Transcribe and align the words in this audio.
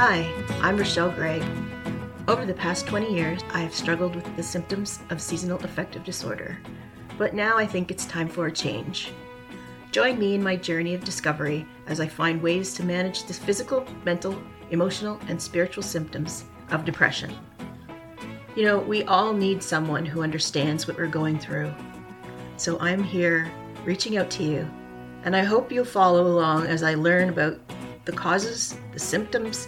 Hi, 0.00 0.32
I'm 0.62 0.76
Richelle 0.76 1.10
Gregg. 1.10 1.42
Over 2.28 2.46
the 2.46 2.54
past 2.54 2.86
20 2.86 3.12
years, 3.12 3.40
I 3.52 3.58
have 3.58 3.74
struggled 3.74 4.14
with 4.14 4.36
the 4.36 4.42
symptoms 4.44 5.00
of 5.10 5.20
seasonal 5.20 5.58
affective 5.64 6.04
disorder, 6.04 6.56
but 7.18 7.34
now 7.34 7.58
I 7.58 7.66
think 7.66 7.90
it's 7.90 8.06
time 8.06 8.28
for 8.28 8.46
a 8.46 8.52
change. 8.52 9.10
Join 9.90 10.16
me 10.16 10.36
in 10.36 10.42
my 10.42 10.54
journey 10.54 10.94
of 10.94 11.02
discovery 11.02 11.66
as 11.88 11.98
I 11.98 12.06
find 12.06 12.40
ways 12.40 12.74
to 12.74 12.84
manage 12.84 13.24
the 13.24 13.34
physical, 13.34 13.84
mental, 14.04 14.40
emotional, 14.70 15.18
and 15.26 15.42
spiritual 15.42 15.82
symptoms 15.82 16.44
of 16.70 16.84
depression. 16.84 17.34
You 18.54 18.66
know, 18.66 18.78
we 18.78 19.02
all 19.02 19.32
need 19.32 19.64
someone 19.64 20.06
who 20.06 20.22
understands 20.22 20.86
what 20.86 20.96
we're 20.96 21.08
going 21.08 21.40
through. 21.40 21.74
So 22.56 22.78
I'm 22.78 23.02
here 23.02 23.50
reaching 23.84 24.16
out 24.16 24.30
to 24.30 24.44
you, 24.44 24.70
and 25.24 25.34
I 25.34 25.42
hope 25.42 25.72
you'll 25.72 25.84
follow 25.84 26.28
along 26.28 26.68
as 26.68 26.84
I 26.84 26.94
learn 26.94 27.30
about 27.30 27.58
the 28.04 28.12
causes, 28.12 28.78
the 28.92 29.00
symptoms, 29.00 29.66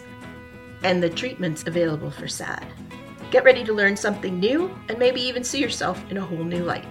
and 0.83 1.03
the 1.03 1.11
treatments 1.11 1.65
available 1.67 2.11
for 2.11 2.29
SAD. 2.29 2.67
Get 3.31 3.45
ready 3.45 3.65
to 3.65 3.73
learn 3.73 3.97
something 3.97 4.39
new 4.41 4.77
and 4.89 4.99
maybe 4.99 5.21
even 5.21 5.45
see 5.45 5.61
yourself 5.61 6.03
in 6.11 6.17
a 6.17 6.21
whole 6.21 6.45
new 6.45 6.65
light. 6.65 6.85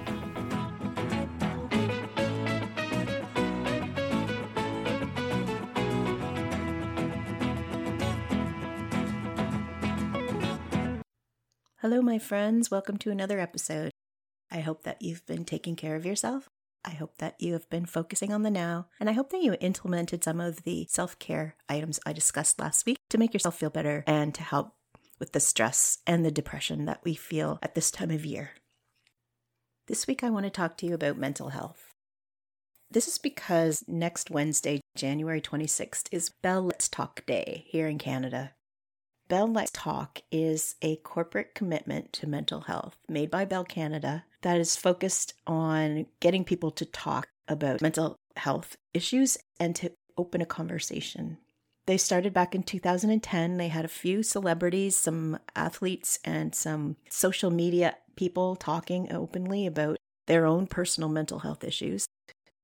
Hello, 11.82 12.02
my 12.02 12.20
friends. 12.20 12.70
Welcome 12.70 12.98
to 13.00 13.10
another 13.10 13.40
episode. 13.40 13.92
I 14.52 14.60
hope 14.60 14.84
that 14.84 15.02
you've 15.02 15.26
been 15.26 15.46
taking 15.46 15.76
care 15.76 15.96
of 15.96 16.06
yourself 16.06 16.48
I 16.86 16.92
hope 16.92 17.18
that 17.18 17.36
you 17.40 17.54
have 17.54 17.70
been 17.70 17.86
focusing 17.86 18.32
on 18.32 18.44
the 18.44 18.50
now, 18.50 18.88
and 19.00 19.10
I 19.10 19.14
hope 19.14 19.32
that 19.32 19.42
you 19.42 19.56
implemented 19.60 20.24
some 20.24 20.40
of 20.40 20.64
the 20.64 20.88
self 20.90 21.20
care 21.20 21.56
items 21.68 22.00
I 22.06 22.14
discussed 22.14 22.60
last 22.60 22.86
week 22.86 22.98
to 23.10 23.18
make 23.18 23.34
yourself 23.34 23.58
feel 23.58 23.70
better 23.70 24.04
and 24.08 24.34
to 24.36 24.44
help 24.44 24.74
with 25.20 25.34
the 25.34 25.40
stress 25.40 26.00
and 26.08 26.26
the 26.26 26.32
depression 26.32 26.86
that 26.86 27.02
we 27.04 27.14
feel 27.14 27.60
at 27.62 27.76
this 27.76 27.92
time 27.92 28.12
of 28.12 28.26
year. 28.26 28.52
This 29.88 30.08
week, 30.08 30.24
I 30.24 30.30
want 30.30 30.46
to 30.46 30.50
talk 30.50 30.78
to 30.78 30.86
you 30.86 30.94
about 30.94 31.18
mental 31.18 31.50
health. 31.50 31.94
This 32.92 33.08
is 33.08 33.18
because 33.18 33.84
next 33.88 34.32
Wednesday, 34.32 34.82
January 34.96 35.42
26th, 35.42 36.08
is 36.12 36.30
Bell 36.30 36.64
Let's 36.64 36.88
Talk 36.88 37.26
Day 37.26 37.66
here 37.68 37.88
in 37.88 37.98
Canada. 37.98 38.54
Bell 39.30 39.48
Let's 39.48 39.70
Talk 39.72 40.24
is 40.32 40.76
a 40.82 40.96
corporate 40.98 41.54
commitment 41.54 42.12
to 42.14 42.28
mental 42.28 42.62
health 42.62 42.98
made 43.08 43.30
by 43.30 43.46
Bell 43.46 43.64
Canada 43.64 44.26
that 44.42 44.60
is 44.60 44.76
focused 44.76 45.36
on 45.46 46.08
getting 46.20 46.44
people 46.44 46.72
to 46.72 46.86
talk 46.86 47.28
about 47.48 47.80
mental 47.80 48.16
health 48.38 48.76
issues 48.92 49.38
and 49.60 49.76
to 49.76 49.92
open 50.18 50.42
a 50.42 50.48
conversation. 50.48 51.38
They 51.86 51.98
started 51.98 52.34
back 52.34 52.56
in 52.56 52.64
2010. 52.64 53.58
They 53.58 53.68
had 53.68 53.86
a 53.86 53.88
few 53.88 54.24
celebrities, 54.24 54.96
some 54.96 55.38
athletes, 55.56 56.18
and 56.26 56.56
some 56.56 56.96
social 57.10 57.52
media 57.52 57.98
people 58.16 58.56
talking 58.56 59.14
openly 59.14 59.68
about 59.68 59.98
their 60.26 60.48
own 60.48 60.66
personal 60.66 61.10
mental 61.10 61.40
health 61.40 61.64
issues. 61.64 62.08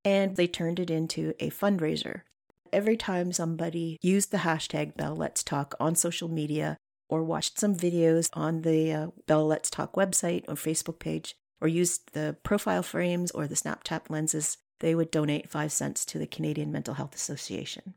And 0.03 0.35
they 0.35 0.47
turned 0.47 0.79
it 0.79 0.89
into 0.89 1.35
a 1.39 1.51
fundraiser. 1.51 2.21
Every 2.73 2.97
time 2.97 3.31
somebody 3.31 3.97
used 4.01 4.31
the 4.31 4.39
hashtag 4.39 4.95
Bell 4.95 5.15
Let's 5.15 5.43
Talk 5.43 5.75
on 5.79 5.95
social 5.95 6.27
media 6.27 6.77
or 7.09 7.23
watched 7.23 7.59
some 7.59 7.75
videos 7.75 8.29
on 8.33 8.61
the 8.61 8.91
uh, 8.91 9.07
Bell 9.27 9.45
Let's 9.45 9.69
Talk 9.69 9.93
website 9.93 10.43
or 10.47 10.55
Facebook 10.55 10.99
page, 10.99 11.35
or 11.61 11.67
used 11.67 12.13
the 12.13 12.35
profile 12.43 12.83
frames 12.83 13.31
or 13.31 13.47
the 13.47 13.55
Snapchat 13.55 14.09
lenses, 14.09 14.57
they 14.79 14.95
would 14.95 15.11
donate 15.11 15.49
5 15.49 15.71
cents 15.71 16.05
to 16.05 16.19
the 16.19 16.27
Canadian 16.27 16.71
Mental 16.71 16.95
Health 16.95 17.15
Association. 17.15 17.93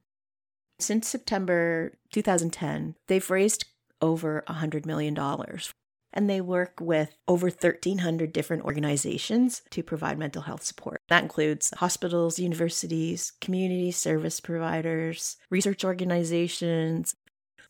Since 0.78 1.08
September 1.08 1.94
2010, 2.12 2.94
they've 3.08 3.30
raised 3.30 3.64
over 4.00 4.44
$100 4.48 4.86
million. 4.86 5.16
And 6.18 6.28
they 6.28 6.40
work 6.40 6.80
with 6.80 7.16
over 7.28 7.46
1,300 7.46 8.32
different 8.32 8.64
organizations 8.64 9.62
to 9.70 9.84
provide 9.84 10.18
mental 10.18 10.42
health 10.42 10.64
support. 10.64 11.00
That 11.08 11.22
includes 11.22 11.72
hospitals, 11.76 12.40
universities, 12.40 13.34
community 13.40 13.92
service 13.92 14.40
providers, 14.40 15.36
research 15.48 15.84
organizations. 15.84 17.14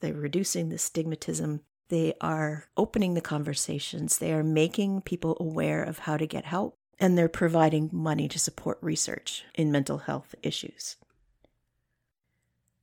They're 0.00 0.14
reducing 0.14 0.70
the 0.70 0.76
stigmatism 0.76 1.60
they 1.88 2.14
are 2.20 2.68
opening 2.76 3.14
the 3.14 3.20
conversations. 3.20 4.18
They 4.18 4.32
are 4.32 4.44
making 4.44 5.02
people 5.02 5.36
aware 5.40 5.82
of 5.82 6.00
how 6.00 6.16
to 6.16 6.26
get 6.26 6.44
help, 6.44 6.76
and 6.98 7.16
they're 7.16 7.28
providing 7.28 7.90
money 7.92 8.28
to 8.28 8.38
support 8.38 8.78
research 8.82 9.44
in 9.54 9.72
mental 9.72 9.98
health 9.98 10.34
issues. 10.42 10.96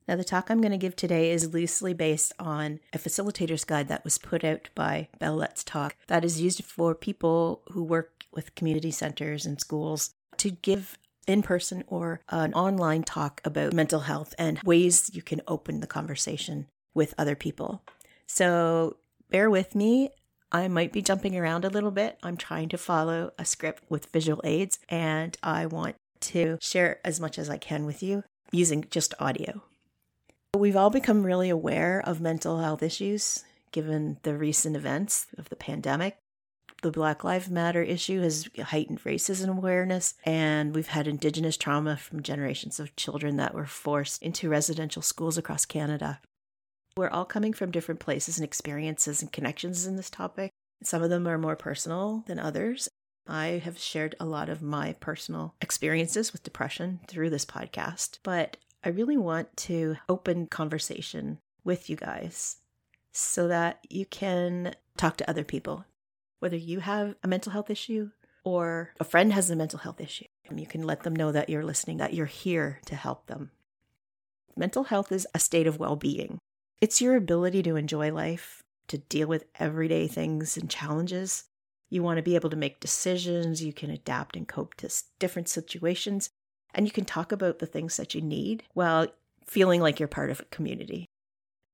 Now, 0.07 0.16
the 0.16 0.23
talk 0.23 0.49
I'm 0.49 0.61
going 0.61 0.71
to 0.71 0.77
give 0.77 0.95
today 0.95 1.31
is 1.31 1.53
loosely 1.53 1.93
based 1.93 2.31
on 2.38 2.79
a 2.93 2.99
facilitator's 2.99 3.63
guide 3.63 3.88
that 3.88 4.03
was 4.03 4.19
put 4.19 4.43
out 4.43 4.69
by 4.75 5.07
Bell 5.19 5.35
Let's 5.35 5.63
Talk 5.63 5.95
that 6.07 6.23
is 6.23 6.39
used 6.39 6.63
for 6.63 6.93
people 6.93 7.63
who 7.71 7.83
work 7.83 8.23
with 8.31 8.53
community 8.53 8.91
centers 8.91 9.45
and 9.45 9.59
schools 9.59 10.13
to 10.38 10.51
give 10.51 10.99
in 11.25 11.41
person 11.41 11.83
or 11.88 12.21
an 12.29 12.53
online 12.53 13.01
talk 13.01 13.41
about 13.44 13.73
mental 13.73 14.01
health 14.01 14.35
and 14.38 14.59
ways 14.63 15.09
you 15.13 15.23
can 15.23 15.41
open 15.47 15.79
the 15.79 15.88
conversation 15.88 16.67
with 16.94 17.15
other 17.17 17.35
people. 17.35 17.81
So 18.27 18.97
bear 19.31 19.49
with 19.49 19.73
me. 19.73 20.09
I 20.51 20.67
might 20.67 20.94
be 20.94 21.01
jumping 21.01 21.35
around 21.35 21.65
a 21.65 21.69
little 21.69 21.89
bit. 21.91 22.19
I'm 22.21 22.38
trying 22.38 22.69
to 22.69 22.77
follow 22.77 23.31
a 23.39 23.45
script 23.45 23.83
with 23.89 24.11
visual 24.11 24.39
aids, 24.44 24.79
and 24.88 25.35
I 25.41 25.65
want 25.65 25.95
to 26.21 26.59
share 26.61 26.99
as 27.03 27.19
much 27.19 27.39
as 27.39 27.49
I 27.49 27.57
can 27.57 27.85
with 27.85 28.03
you 28.03 28.23
using 28.51 28.85
just 28.91 29.15
audio. 29.19 29.63
We've 30.55 30.77
all 30.77 30.89
become 30.89 31.25
really 31.25 31.49
aware 31.49 32.01
of 32.05 32.21
mental 32.21 32.59
health 32.59 32.81
issues 32.81 33.43
given 33.71 34.17
the 34.23 34.38
recent 34.38 34.77
events 34.77 35.27
of 35.38 35.49
the 35.49 35.55
pandemic. 35.57 36.17
The 36.81 36.91
Black 36.91 37.25
Lives 37.25 37.49
Matter 37.49 37.83
issue 37.83 38.21
has 38.21 38.47
heightened 38.57 39.03
racism 39.03 39.57
awareness, 39.57 40.13
and 40.23 40.73
we've 40.73 40.88
had 40.88 41.07
Indigenous 41.07 41.57
trauma 41.57 41.97
from 41.97 42.23
generations 42.23 42.79
of 42.79 42.95
children 42.95 43.35
that 43.35 43.53
were 43.53 43.65
forced 43.65 44.23
into 44.23 44.47
residential 44.47 45.01
schools 45.01 45.38
across 45.38 45.65
Canada. 45.65 46.21
We're 46.95 47.09
all 47.09 47.25
coming 47.25 47.51
from 47.51 47.71
different 47.71 47.99
places 47.99 48.38
and 48.38 48.45
experiences 48.45 49.21
and 49.21 49.33
connections 49.33 49.85
in 49.85 49.97
this 49.97 50.09
topic. 50.09 50.51
Some 50.83 51.03
of 51.03 51.09
them 51.09 51.27
are 51.27 51.38
more 51.38 51.57
personal 51.57 52.23
than 52.27 52.39
others. 52.39 52.88
I 53.27 53.61
have 53.63 53.77
shared 53.77 54.15
a 54.21 54.25
lot 54.25 54.47
of 54.47 54.61
my 54.61 54.94
personal 55.01 55.55
experiences 55.59 56.31
with 56.31 56.44
depression 56.44 57.01
through 57.09 57.31
this 57.31 57.45
podcast, 57.45 58.19
but 58.23 58.55
I 58.85 58.90
really 58.90 59.18
want 59.18 59.57
to 59.57 59.96
open 60.07 60.46
conversation 60.46 61.40
with 61.63 61.90
you 61.90 61.96
guys 61.96 62.57
so 63.12 63.47
that 63.47 63.79
you 63.90 64.06
can 64.06 64.75
talk 64.96 65.18
to 65.18 65.29
other 65.29 65.44
people. 65.44 65.85
Whether 66.40 66.57
you 66.57 66.81
have 66.81 67.16
a 67.24 67.28
mental 67.28 67.51
health 67.51 67.72
issue 67.72 68.12
or 68.44 68.94
a 69.00 69.03
friend 69.03 69.34
has 69.34 69.50
a 69.50 69.56
mental 69.56 69.79
health 69.79 70.00
issue, 70.00 70.25
um, 70.51 70.59
you 70.59 70.68
can 70.68 70.84
let 70.84 71.01
them 71.01 71.16
know 71.16 71.31
that 71.31 71.50
you're 71.50 71.66
listening, 71.66 71.97
that 71.97 72.13
you're 72.13 72.28
here 72.28 72.79
to 72.85 72.95
help 72.95 73.25
them. 73.25 73.50
Mental 74.56 74.84
health 74.84 75.12
is 75.12 75.25
a 75.34 75.40
state 75.40 75.66
of 75.66 75.79
well 75.79 75.95
being. 75.95 76.38
It's 76.79 77.01
your 77.01 77.16
ability 77.16 77.63
to 77.63 77.78
enjoy 77.78 78.13
life, 78.13 78.62
to 78.90 79.00
deal 79.00 79.28
with 79.28 79.45
everyday 79.59 80.07
things 80.07 80.57
and 80.57 80.69
challenges. 80.69 81.45
You 81.90 82.03
want 82.03 82.18
to 82.18 82.24
be 82.24 82.35
able 82.35 82.51
to 82.51 82.56
make 82.56 82.79
decisions, 82.79 83.63
you 83.63 83.74
can 83.74 83.90
adapt 83.90 84.35
and 84.35 84.47
cope 84.47 84.75
to 84.75 84.90
different 85.18 85.50
situations, 85.50 86.29
and 86.75 86.86
you 86.86 86.91
can 86.91 87.06
talk 87.06 87.31
about 87.31 87.59
the 87.59 87.66
things 87.66 87.97
that 87.97 88.13
you 88.13 88.22
need 88.22 88.63
while 88.74 89.08
feeling 89.46 89.81
like 89.81 90.00
you're 90.00 90.08
part 90.08 90.30
of 90.30 90.40
a 90.40 90.46
community. 90.46 91.06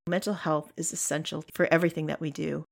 Mental 0.07 0.33
health 0.33 0.71
is 0.77 0.93
essential 0.93 1.43
for 1.53 1.67
everything 1.71 2.05
that 2.05 2.21
we 2.21 2.31
do. 2.31 2.65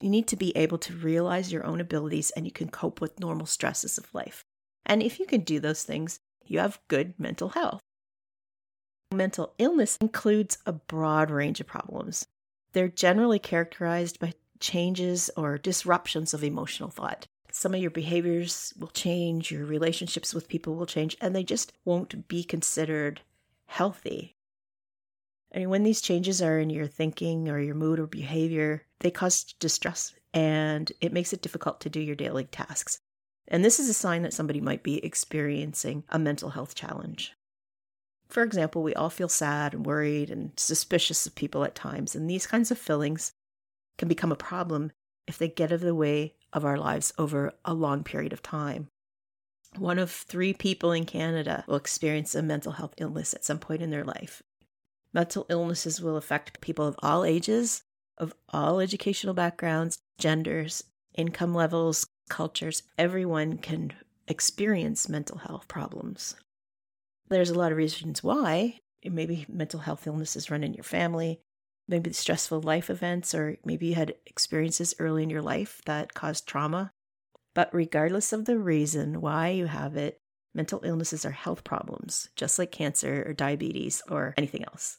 You 0.00 0.10
need 0.10 0.26
to 0.28 0.36
be 0.36 0.56
able 0.56 0.78
to 0.78 0.94
realize 0.94 1.52
your 1.52 1.64
own 1.64 1.80
abilities 1.80 2.30
and 2.30 2.44
you 2.44 2.52
can 2.52 2.68
cope 2.68 3.00
with 3.00 3.20
normal 3.20 3.46
stresses 3.46 3.98
of 3.98 4.12
life. 4.14 4.44
And 4.84 5.02
if 5.02 5.18
you 5.18 5.26
can 5.26 5.42
do 5.42 5.60
those 5.60 5.84
things, 5.84 6.18
you 6.44 6.58
have 6.58 6.80
good 6.88 7.14
mental 7.18 7.50
health. 7.50 7.80
Mental 9.12 9.54
illness 9.58 9.96
includes 10.00 10.58
a 10.66 10.72
broad 10.72 11.30
range 11.30 11.60
of 11.60 11.66
problems. 11.66 12.26
They're 12.72 12.88
generally 12.88 13.38
characterized 13.38 14.18
by 14.18 14.34
changes 14.60 15.30
or 15.36 15.58
disruptions 15.58 16.32
of 16.32 16.44
emotional 16.44 16.90
thought. 16.90 17.26
Some 17.52 17.74
of 17.74 17.80
your 17.80 17.90
behaviors 17.90 18.72
will 18.78 18.88
change, 18.88 19.50
your 19.50 19.64
relationships 19.64 20.32
with 20.34 20.48
people 20.48 20.76
will 20.76 20.86
change, 20.86 21.16
and 21.20 21.34
they 21.34 21.44
just 21.44 21.72
won't 21.84 22.28
be 22.28 22.44
considered 22.44 23.22
healthy. 23.66 24.36
And 25.52 25.68
when 25.68 25.82
these 25.82 26.00
changes 26.00 26.40
are 26.40 26.58
in 26.58 26.70
your 26.70 26.86
thinking 26.86 27.48
or 27.48 27.58
your 27.58 27.74
mood 27.74 27.98
or 27.98 28.06
behavior, 28.06 28.86
they 29.00 29.10
cause 29.10 29.42
distress 29.58 30.14
and 30.32 30.92
it 31.00 31.12
makes 31.12 31.32
it 31.32 31.42
difficult 31.42 31.80
to 31.80 31.90
do 31.90 32.00
your 32.00 32.14
daily 32.14 32.44
tasks. 32.44 33.00
And 33.48 33.64
this 33.64 33.80
is 33.80 33.88
a 33.88 33.94
sign 33.94 34.22
that 34.22 34.32
somebody 34.32 34.60
might 34.60 34.84
be 34.84 35.04
experiencing 35.04 36.04
a 36.08 36.20
mental 36.20 36.50
health 36.50 36.76
challenge. 36.76 37.32
For 38.28 38.44
example, 38.44 38.84
we 38.84 38.94
all 38.94 39.10
feel 39.10 39.28
sad 39.28 39.74
and 39.74 39.84
worried 39.84 40.30
and 40.30 40.52
suspicious 40.56 41.26
of 41.26 41.34
people 41.34 41.64
at 41.64 41.74
times, 41.74 42.14
and 42.14 42.30
these 42.30 42.46
kinds 42.46 42.70
of 42.70 42.78
feelings 42.78 43.32
can 43.98 44.06
become 44.06 44.30
a 44.30 44.36
problem 44.36 44.92
if 45.26 45.36
they 45.36 45.48
get 45.48 45.72
in 45.72 45.80
the 45.80 45.96
way 45.96 46.36
of 46.52 46.64
our 46.64 46.76
lives 46.76 47.12
over 47.18 47.52
a 47.64 47.74
long 47.74 48.02
period 48.02 48.32
of 48.32 48.42
time. 48.42 48.88
One 49.76 49.98
of 49.98 50.10
three 50.10 50.52
people 50.52 50.92
in 50.92 51.04
Canada 51.06 51.64
will 51.66 51.76
experience 51.76 52.34
a 52.34 52.42
mental 52.42 52.72
health 52.72 52.94
illness 52.98 53.34
at 53.34 53.44
some 53.44 53.58
point 53.58 53.82
in 53.82 53.90
their 53.90 54.04
life. 54.04 54.42
Mental 55.12 55.46
illnesses 55.48 56.00
will 56.00 56.16
affect 56.16 56.60
people 56.60 56.86
of 56.86 56.96
all 57.02 57.24
ages, 57.24 57.82
of 58.18 58.34
all 58.48 58.80
educational 58.80 59.34
backgrounds, 59.34 59.98
genders, 60.18 60.84
income 61.14 61.54
levels, 61.54 62.06
cultures. 62.28 62.82
Everyone 62.98 63.58
can 63.58 63.92
experience 64.28 65.08
mental 65.08 65.38
health 65.38 65.68
problems. 65.68 66.36
There's 67.28 67.50
a 67.50 67.58
lot 67.58 67.72
of 67.72 67.78
reasons 67.78 68.22
why. 68.22 68.80
Maybe 69.04 69.46
mental 69.48 69.80
health 69.80 70.06
illnesses 70.06 70.50
run 70.50 70.62
in 70.62 70.74
your 70.74 70.84
family, 70.84 71.40
maybe 71.88 72.12
stressful 72.12 72.62
life 72.62 72.90
events, 72.90 73.34
or 73.34 73.56
maybe 73.64 73.86
you 73.86 73.94
had 73.94 74.14
experiences 74.26 74.94
early 74.98 75.22
in 75.22 75.30
your 75.30 75.42
life 75.42 75.82
that 75.86 76.14
caused 76.14 76.46
trauma. 76.46 76.92
But 77.54 77.74
regardless 77.74 78.32
of 78.32 78.44
the 78.44 78.58
reason 78.58 79.20
why 79.20 79.48
you 79.48 79.66
have 79.66 79.96
it, 79.96 80.20
mental 80.54 80.80
illnesses 80.84 81.24
are 81.24 81.30
health 81.30 81.64
problems, 81.64 82.28
just 82.36 82.58
like 82.58 82.72
cancer 82.72 83.24
or 83.26 83.32
diabetes 83.32 84.02
or 84.08 84.34
anything 84.36 84.64
else. 84.64 84.98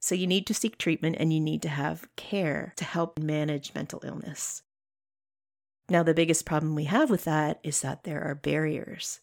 So 0.00 0.14
you 0.14 0.26
need 0.26 0.46
to 0.46 0.54
seek 0.54 0.78
treatment 0.78 1.16
and 1.18 1.32
you 1.32 1.40
need 1.40 1.62
to 1.62 1.68
have 1.68 2.06
care 2.16 2.74
to 2.76 2.84
help 2.84 3.18
manage 3.18 3.74
mental 3.74 4.02
illness. 4.04 4.62
Now, 5.88 6.02
the 6.02 6.14
biggest 6.14 6.44
problem 6.44 6.74
we 6.74 6.84
have 6.84 7.10
with 7.10 7.24
that 7.24 7.60
is 7.62 7.80
that 7.80 8.04
there 8.04 8.22
are 8.22 8.34
barriers. 8.34 9.20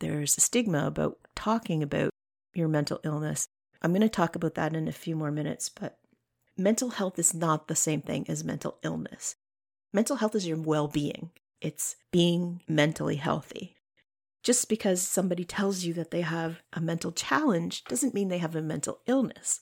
There's 0.00 0.36
a 0.36 0.40
stigma 0.40 0.86
about 0.86 1.18
talking 1.34 1.82
about 1.82 2.10
your 2.54 2.68
mental 2.68 3.00
illness. 3.04 3.46
I'm 3.84 3.90
going 3.92 4.00
to 4.00 4.08
talk 4.08 4.34
about 4.34 4.54
that 4.54 4.74
in 4.74 4.88
a 4.88 4.92
few 4.92 5.14
more 5.14 5.30
minutes, 5.30 5.68
but 5.68 5.98
mental 6.56 6.88
health 6.88 7.18
is 7.18 7.34
not 7.34 7.68
the 7.68 7.76
same 7.76 8.00
thing 8.00 8.24
as 8.30 8.42
mental 8.42 8.78
illness. 8.82 9.36
Mental 9.92 10.16
health 10.16 10.34
is 10.34 10.46
your 10.46 10.56
well 10.56 10.88
being, 10.88 11.32
it's 11.60 11.96
being 12.10 12.62
mentally 12.66 13.16
healthy. 13.16 13.76
Just 14.42 14.70
because 14.70 15.02
somebody 15.02 15.44
tells 15.44 15.84
you 15.84 15.92
that 15.94 16.10
they 16.10 16.22
have 16.22 16.62
a 16.72 16.80
mental 16.80 17.12
challenge 17.12 17.84
doesn't 17.84 18.14
mean 18.14 18.28
they 18.28 18.38
have 18.38 18.56
a 18.56 18.62
mental 18.62 19.00
illness. 19.06 19.60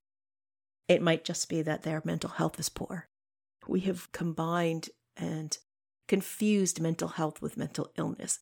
It 0.87 1.03
might 1.03 1.25
just 1.25 1.49
be 1.49 1.61
that 1.63 1.83
their 1.83 2.01
mental 2.05 2.31
health 2.31 2.61
is 2.61 2.69
poor. 2.69 3.09
We 3.67 3.81
have 3.81 4.13
combined 4.13 4.91
and 5.17 5.59
confused 6.07 6.81
mental 6.81 7.09
health 7.09 7.43
with 7.43 7.57
mental 7.57 7.91
illness. 7.99 8.39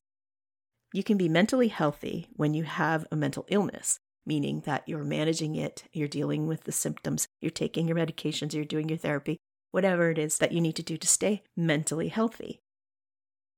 You 0.92 1.02
can 1.02 1.16
be 1.16 1.28
mentally 1.30 1.68
healthy 1.68 2.28
when 2.36 2.52
you 2.52 2.64
have 2.64 3.06
a 3.10 3.16
mental 3.16 3.46
illness, 3.48 4.00
meaning 4.30 4.60
that 4.60 4.84
you're 4.86 5.02
managing 5.02 5.56
it, 5.56 5.82
you're 5.92 6.06
dealing 6.06 6.46
with 6.46 6.62
the 6.62 6.70
symptoms, 6.70 7.26
you're 7.40 7.50
taking 7.50 7.88
your 7.88 7.96
medications, 7.96 8.54
you're 8.54 8.64
doing 8.64 8.88
your 8.88 8.96
therapy, 8.96 9.36
whatever 9.72 10.08
it 10.08 10.18
is 10.18 10.38
that 10.38 10.52
you 10.52 10.60
need 10.60 10.76
to 10.76 10.84
do 10.84 10.96
to 10.96 11.08
stay 11.08 11.42
mentally 11.56 12.06
healthy. 12.06 12.60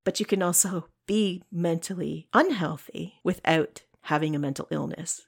But 0.03 0.19
you 0.19 0.25
can 0.25 0.41
also 0.41 0.87
be 1.05 1.43
mentally 1.51 2.27
unhealthy 2.33 3.19
without 3.23 3.83
having 4.05 4.35
a 4.35 4.39
mental 4.39 4.67
illness. 4.71 5.27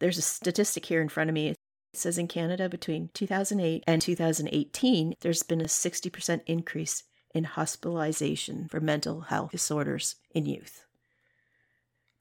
There's 0.00 0.18
a 0.18 0.22
statistic 0.22 0.86
here 0.86 1.00
in 1.00 1.08
front 1.08 1.30
of 1.30 1.34
me. 1.34 1.50
It 1.50 1.56
says 1.94 2.18
in 2.18 2.26
Canada 2.26 2.68
between 2.68 3.10
2008 3.14 3.84
and 3.86 4.02
2018, 4.02 5.14
there's 5.20 5.44
been 5.44 5.60
a 5.60 5.64
60% 5.64 6.40
increase 6.46 7.04
in 7.32 7.44
hospitalization 7.44 8.66
for 8.68 8.80
mental 8.80 9.20
health 9.20 9.52
disorders 9.52 10.16
in 10.34 10.44
youth. 10.44 10.86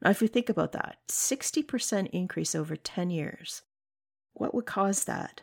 Now, 0.03 0.09
if 0.09 0.21
we 0.21 0.27
think 0.27 0.49
about 0.49 0.73
that, 0.73 0.97
60% 1.07 2.09
increase 2.09 2.53
over 2.53 2.75
10 2.75 3.09
years, 3.09 3.61
what 4.33 4.53
would 4.53 4.65
cause 4.65 5.05
that? 5.05 5.41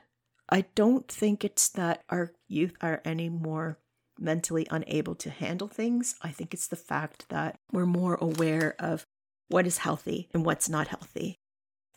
I 0.51 0.67
don't 0.75 1.09
think 1.09 1.45
it's 1.45 1.69
that 1.71 2.03
our 2.11 2.33
youth 2.47 2.77
are 2.83 3.01
any 3.05 3.29
more 3.29 3.79
mentally 4.19 4.67
unable 4.71 5.15
to 5.15 5.31
handle 5.31 5.69
things. 5.69 6.17
I 6.21 6.31
think 6.31 6.53
it's 6.53 6.69
the 6.69 6.77
fact 6.77 7.31
that 7.31 7.59
we're 7.73 7.87
more 7.87 8.17
aware 8.21 8.75
of 8.79 9.07
what 9.49 9.67
is 9.67 9.79
healthy 9.79 10.29
and 10.35 10.45
what's 10.45 10.69
not 10.69 10.89
healthy. 10.89 11.37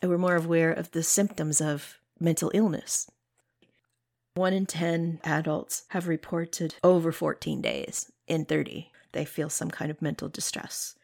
And 0.00 0.10
we're 0.10 0.18
more 0.18 0.36
aware 0.36 0.72
of 0.72 0.92
the 0.92 1.02
symptoms 1.02 1.60
of 1.60 1.98
mental 2.18 2.50
illness. 2.54 3.10
One 4.34 4.54
in 4.54 4.66
10 4.66 5.20
adults 5.22 5.84
have 5.88 6.08
reported 6.08 6.76
over 6.82 7.12
14 7.12 7.60
days 7.60 8.10
in 8.26 8.46
30 8.46 8.90
they 9.14 9.24
feel 9.24 9.48
some 9.48 9.70
kind 9.70 9.90
of 9.90 10.02
mental 10.02 10.28
distress. 10.28 10.96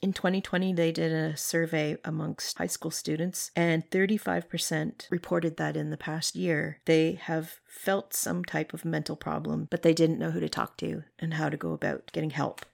In 0.00 0.12
2020, 0.12 0.72
they 0.74 0.92
did 0.92 1.12
a 1.12 1.36
survey 1.36 1.96
amongst 2.04 2.56
high 2.58 2.68
school 2.68 2.92
students, 2.92 3.50
and 3.56 3.88
35% 3.90 5.10
reported 5.10 5.56
that 5.56 5.76
in 5.76 5.90
the 5.90 5.96
past 5.96 6.36
year 6.36 6.78
they 6.84 7.12
have 7.22 7.60
felt 7.66 8.14
some 8.14 8.44
type 8.44 8.72
of 8.72 8.84
mental 8.84 9.16
problem, 9.16 9.66
but 9.70 9.82
they 9.82 9.92
didn't 9.92 10.20
know 10.20 10.30
who 10.30 10.40
to 10.40 10.48
talk 10.48 10.76
to 10.78 11.02
and 11.18 11.34
how 11.34 11.48
to 11.48 11.56
go 11.56 11.72
about 11.72 12.12
getting 12.12 12.30
help. 12.30 12.64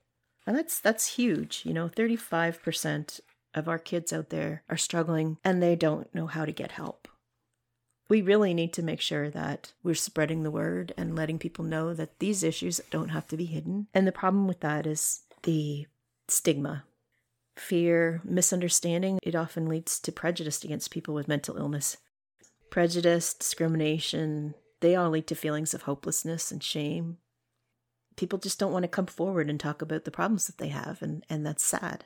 And 0.47 0.56
that's 0.56 0.79
that's 0.79 1.15
huge. 1.15 1.62
You 1.65 1.73
know, 1.73 1.88
35% 1.88 3.21
of 3.55 3.69
our 3.69 3.79
kids 3.79 4.12
out 4.12 4.29
there 4.29 4.62
are 4.69 4.77
struggling 4.77 5.38
and 5.43 5.62
they 5.62 5.77
don't 5.77 6.15
know 6.15 6.27
how 6.27 6.44
to 6.44 6.53
get 6.53 6.73
help 6.73 7.09
we 8.09 8.20
really 8.23 8.55
need 8.55 8.73
to 8.75 8.82
make 8.82 9.00
sure 9.00 9.31
that 9.31 9.73
we're 9.82 9.94
spreading 9.94 10.43
the 10.43 10.50
word 10.50 10.93
and 10.97 11.17
letting 11.17 11.38
people 11.38 11.65
know 11.65 11.94
that 11.94 12.19
these 12.19 12.43
issues 12.43 12.81
don't 12.91 13.09
have 13.11 13.27
to 13.29 13.37
be 13.37 13.47
hidden. 13.47 13.87
And 13.94 14.06
the 14.06 14.12
problem 14.12 14.47
with 14.47 14.61
that 14.61 14.87
is 14.87 15.23
the 15.43 15.87
stigma. 16.29 16.85
Fear, 17.56 18.21
misunderstanding, 18.25 19.19
it 19.23 19.35
often 19.35 19.67
leads 19.67 20.01
to 20.01 20.12
prejudice 20.12 20.62
against 20.65 20.91
people 20.91 21.15
with 21.15 21.29
mental 21.29 21.56
illness. 21.56 21.97
Prejudice, 22.71 23.35
discrimination, 23.35 24.55
they 24.81 24.97
all 24.97 25.11
lead 25.11 25.27
to 25.29 25.35
feelings 25.35 25.73
of 25.73 25.83
hopelessness 25.83 26.51
and 26.51 26.62
shame. 26.62 27.19
People 28.17 28.39
just 28.39 28.59
don't 28.59 28.73
want 28.73 28.83
to 28.83 28.89
come 28.89 29.06
forward 29.06 29.49
and 29.49 29.59
talk 29.59 29.83
about 29.83 30.05
the 30.05 30.11
problems 30.11 30.47
that 30.47 30.59
they 30.59 30.69
have, 30.69 31.01
and, 31.03 31.25
and 31.31 31.47
that's 31.47 31.65
sad. 31.65 32.05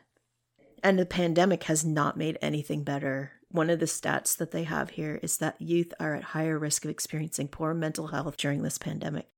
And 0.83 0.99
the 0.99 1.07
pandemic 1.07 1.65
has 1.65 1.85
not 1.85 2.17
made 2.17 2.39
anything 2.41 2.85
better 2.85 3.33
one 3.51 3.71
of 3.71 3.81
the 3.81 3.87
stats 3.87 4.37
that 4.37 4.51
they 4.51 4.65
have 4.65 4.91
here 4.91 5.19
is 5.23 5.39
that 5.39 5.61
youth 5.61 5.95
are 5.99 6.15
at 6.15 6.23
higher 6.23 6.59
risk 6.59 6.85
of 6.85 6.91
experiencing 6.91 7.49
poor 7.49 7.73
mental 7.73 8.09
health 8.09 8.37
during 8.37 8.63
this 8.63 8.79
pandemic. 8.79 9.29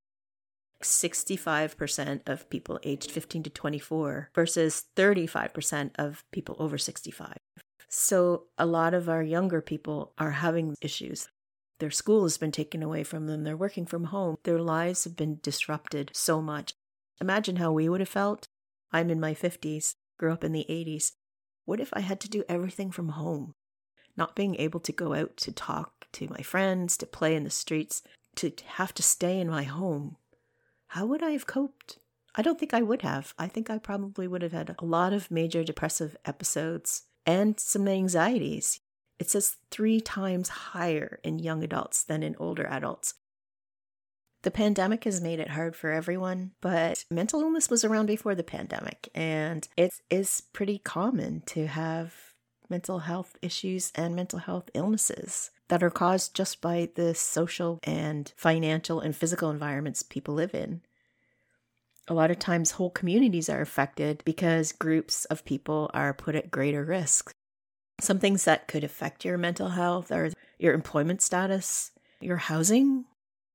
65% 0.82 2.28
of 2.28 2.48
people 2.50 2.78
aged 2.82 3.10
15 3.10 3.44
to 3.44 3.50
24 3.50 4.30
versus 4.34 4.84
35% 4.96 5.90
of 5.98 6.24
people 6.30 6.56
over 6.58 6.78
65. 6.78 7.36
So, 7.88 8.44
a 8.56 8.66
lot 8.66 8.94
of 8.94 9.08
our 9.08 9.22
younger 9.22 9.60
people 9.60 10.12
are 10.16 10.30
having 10.30 10.76
issues. 10.80 11.28
Their 11.80 11.90
school 11.90 12.22
has 12.22 12.38
been 12.38 12.52
taken 12.52 12.82
away 12.82 13.02
from 13.02 13.26
them, 13.26 13.44
they're 13.44 13.56
working 13.56 13.86
from 13.86 14.04
home, 14.04 14.36
their 14.44 14.60
lives 14.60 15.04
have 15.04 15.16
been 15.16 15.40
disrupted 15.42 16.10
so 16.14 16.40
much. 16.40 16.74
Imagine 17.20 17.56
how 17.56 17.72
we 17.72 17.88
would 17.88 18.00
have 18.00 18.08
felt. 18.08 18.46
I'm 18.92 19.10
in 19.10 19.20
my 19.20 19.34
50s, 19.34 19.94
grew 20.18 20.32
up 20.32 20.44
in 20.44 20.52
the 20.52 20.66
80s. 20.68 21.12
What 21.64 21.80
if 21.80 21.90
I 21.92 22.00
had 22.00 22.20
to 22.20 22.30
do 22.30 22.44
everything 22.48 22.90
from 22.90 23.10
home? 23.10 23.54
not 24.16 24.36
being 24.36 24.54
able 24.56 24.80
to 24.80 24.92
go 24.92 25.14
out 25.14 25.36
to 25.38 25.50
talk 25.50 26.06
to 26.12 26.28
my 26.28 26.42
friends, 26.42 26.96
to 26.98 27.06
play 27.06 27.34
in 27.34 27.44
the 27.44 27.50
streets, 27.50 28.02
to 28.36 28.52
have 28.76 28.92
to 28.94 29.02
stay 29.02 29.40
in 29.40 29.48
my 29.48 29.62
home, 29.62 30.16
how 30.90 31.06
would 31.06 31.22
I 31.22 31.30
have 31.30 31.46
coped? 31.46 32.00
I 32.34 32.42
don't 32.42 32.58
think 32.58 32.74
I 32.74 32.82
would 32.82 33.02
have. 33.02 33.32
I 33.38 33.46
think 33.46 33.70
I 33.70 33.78
probably 33.78 34.26
would 34.26 34.42
have 34.42 34.50
had 34.50 34.74
a 34.76 34.84
lot 34.84 35.12
of 35.12 35.30
major 35.30 35.62
depressive 35.62 36.16
episodes 36.24 37.02
and 37.24 37.60
some 37.60 37.86
anxieties. 37.86 38.80
It 39.20 39.30
says 39.30 39.58
three 39.70 40.00
times 40.00 40.48
higher 40.48 41.20
in 41.22 41.38
young 41.38 41.62
adults 41.62 42.02
than 42.02 42.24
in 42.24 42.34
older 42.40 42.66
adults. 42.66 43.14
The 44.42 44.50
pandemic 44.50 45.04
has 45.04 45.20
made 45.20 45.38
it 45.38 45.50
hard 45.50 45.76
for 45.76 45.92
everyone, 45.92 46.52
but 46.60 47.04
mental 47.08 47.40
illness 47.40 47.70
was 47.70 47.84
around 47.84 48.06
before 48.06 48.34
the 48.34 48.42
pandemic, 48.42 49.10
and 49.14 49.68
it 49.76 49.92
is 50.10 50.42
pretty 50.52 50.78
common 50.78 51.42
to 51.46 51.68
have 51.68 52.14
mental 52.68 53.00
health 53.00 53.36
issues 53.42 53.92
and 53.94 54.16
mental 54.16 54.40
health 54.40 54.68
illnesses 54.74 55.52
that 55.70 55.82
are 55.84 55.90
caused 55.90 56.34
just 56.34 56.60
by 56.60 56.88
the 56.96 57.14
social 57.14 57.78
and 57.84 58.32
financial 58.36 59.00
and 59.00 59.14
physical 59.14 59.50
environments 59.50 60.02
people 60.02 60.34
live 60.34 60.52
in. 60.52 60.82
A 62.08 62.14
lot 62.14 62.32
of 62.32 62.40
times, 62.40 62.72
whole 62.72 62.90
communities 62.90 63.48
are 63.48 63.60
affected 63.60 64.22
because 64.24 64.72
groups 64.72 65.26
of 65.26 65.44
people 65.44 65.88
are 65.94 66.12
put 66.12 66.34
at 66.34 66.50
greater 66.50 66.84
risk. 66.84 67.30
Some 68.00 68.18
things 68.18 68.44
that 68.44 68.66
could 68.66 68.82
affect 68.82 69.24
your 69.24 69.38
mental 69.38 69.68
health 69.68 70.10
are 70.10 70.30
your 70.58 70.74
employment 70.74 71.22
status, 71.22 71.92
your 72.20 72.38
housing, 72.38 73.04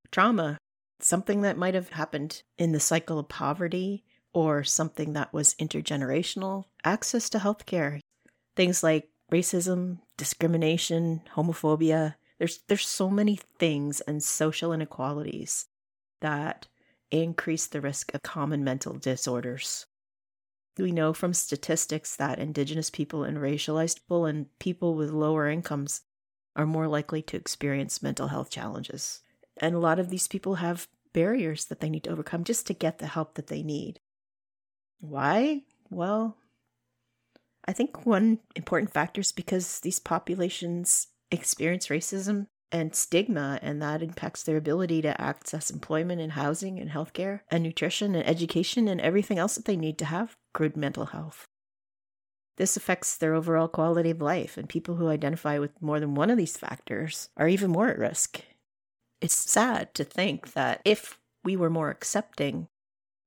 trauma, 0.10 0.58
something 1.02 1.42
that 1.42 1.58
might 1.58 1.74
have 1.74 1.90
happened 1.90 2.44
in 2.58 2.72
the 2.72 2.80
cycle 2.80 3.20
of 3.20 3.28
poverty, 3.28 4.06
or 4.34 4.64
something 4.64 5.14
that 5.14 5.34
was 5.34 5.56
intergenerational, 5.56 6.64
access 6.86 7.30
to 7.30 7.40
healthcare, 7.40 8.00
things 8.56 8.84
like 8.84 9.10
racism, 9.32 10.00
discrimination, 10.18 11.22
homophobia. 11.36 12.16
There's 12.40 12.60
there's 12.68 12.88
so 12.88 13.10
many 13.10 13.40
things 13.60 14.02
and 14.02 14.22
social 14.22 14.74
inequalities 14.74 15.68
that 16.22 16.68
increase 17.12 17.68
the 17.68 17.82
risk 17.82 18.14
of 18.14 18.24
common 18.24 18.64
mental 18.64 18.94
disorders. 18.94 19.86
We 20.78 20.92
know 20.92 21.14
from 21.14 21.34
statistics 21.34 22.16
that 22.18 22.40
indigenous 22.40 22.90
people 22.90 23.24
and 23.24 23.38
racialized 23.38 24.02
people 24.02 24.26
and 24.26 24.48
people 24.60 24.96
with 24.96 25.12
lower 25.12 25.50
incomes 25.50 26.02
are 26.56 26.66
more 26.66 26.88
likely 26.88 27.22
to 27.24 27.38
experience 27.38 28.04
mental 28.04 28.28
health 28.28 28.50
challenges. 28.50 29.22
And 29.58 29.76
a 29.76 29.80
lot 29.80 30.00
of 30.00 30.10
these 30.10 30.28
people 30.28 30.56
have 30.56 30.88
barriers 31.14 31.66
that 31.66 31.80
they 31.80 31.90
need 31.90 32.04
to 32.04 32.10
overcome 32.10 32.44
just 32.44 32.68
to 32.68 32.74
get 32.74 32.98
the 32.98 33.08
help 33.08 33.36
that 33.36 33.48
they 33.48 33.64
need. 33.64 34.02
Why? 35.00 35.64
Well, 35.90 36.38
I 37.68 37.74
think 37.74 38.06
one 38.06 38.40
important 38.56 38.94
factor 38.94 39.22
is 39.22 39.32
because 39.32 39.80
these 39.80 40.00
populations 40.00 41.08
experience 41.32 41.88
racism 41.88 42.48
and 42.72 42.96
stigma, 42.96 43.60
and 43.62 43.82
that 43.82 44.02
impacts 44.02 44.44
their 44.44 44.58
ability 44.58 45.02
to 45.02 45.20
access 45.22 45.70
employment 45.70 46.20
and 46.20 46.34
housing 46.34 46.80
and 46.80 46.90
healthcare 46.92 47.42
and 47.50 47.64
nutrition 47.64 48.16
and 48.16 48.28
education 48.28 48.88
and 48.88 49.00
everything 49.00 49.38
else 49.38 49.56
that 49.56 49.66
they 49.66 49.78
need 49.78 49.98
to 50.00 50.06
have 50.06 50.36
good 50.54 50.76
mental 50.76 51.06
health. 51.08 51.48
This 52.58 52.76
affects 52.78 53.18
their 53.18 53.34
overall 53.34 53.68
quality 53.68 54.10
of 54.10 54.22
life, 54.22 54.58
and 54.58 54.68
people 54.68 54.96
who 54.96 55.10
identify 55.10 55.60
with 55.60 55.82
more 55.82 56.00
than 56.00 56.16
one 56.16 56.30
of 56.30 56.38
these 56.38 56.58
factors 56.58 57.30
are 57.38 57.48
even 57.48 57.72
more 57.72 57.88
at 57.88 58.00
risk. 58.00 58.42
It's 59.22 59.36
sad 59.36 59.94
to 59.96 60.04
think 60.04 60.54
that 60.54 60.82
if 60.86 61.20
we 61.44 61.56
were 61.56 61.70
more 61.70 61.90
accepting 61.90 62.68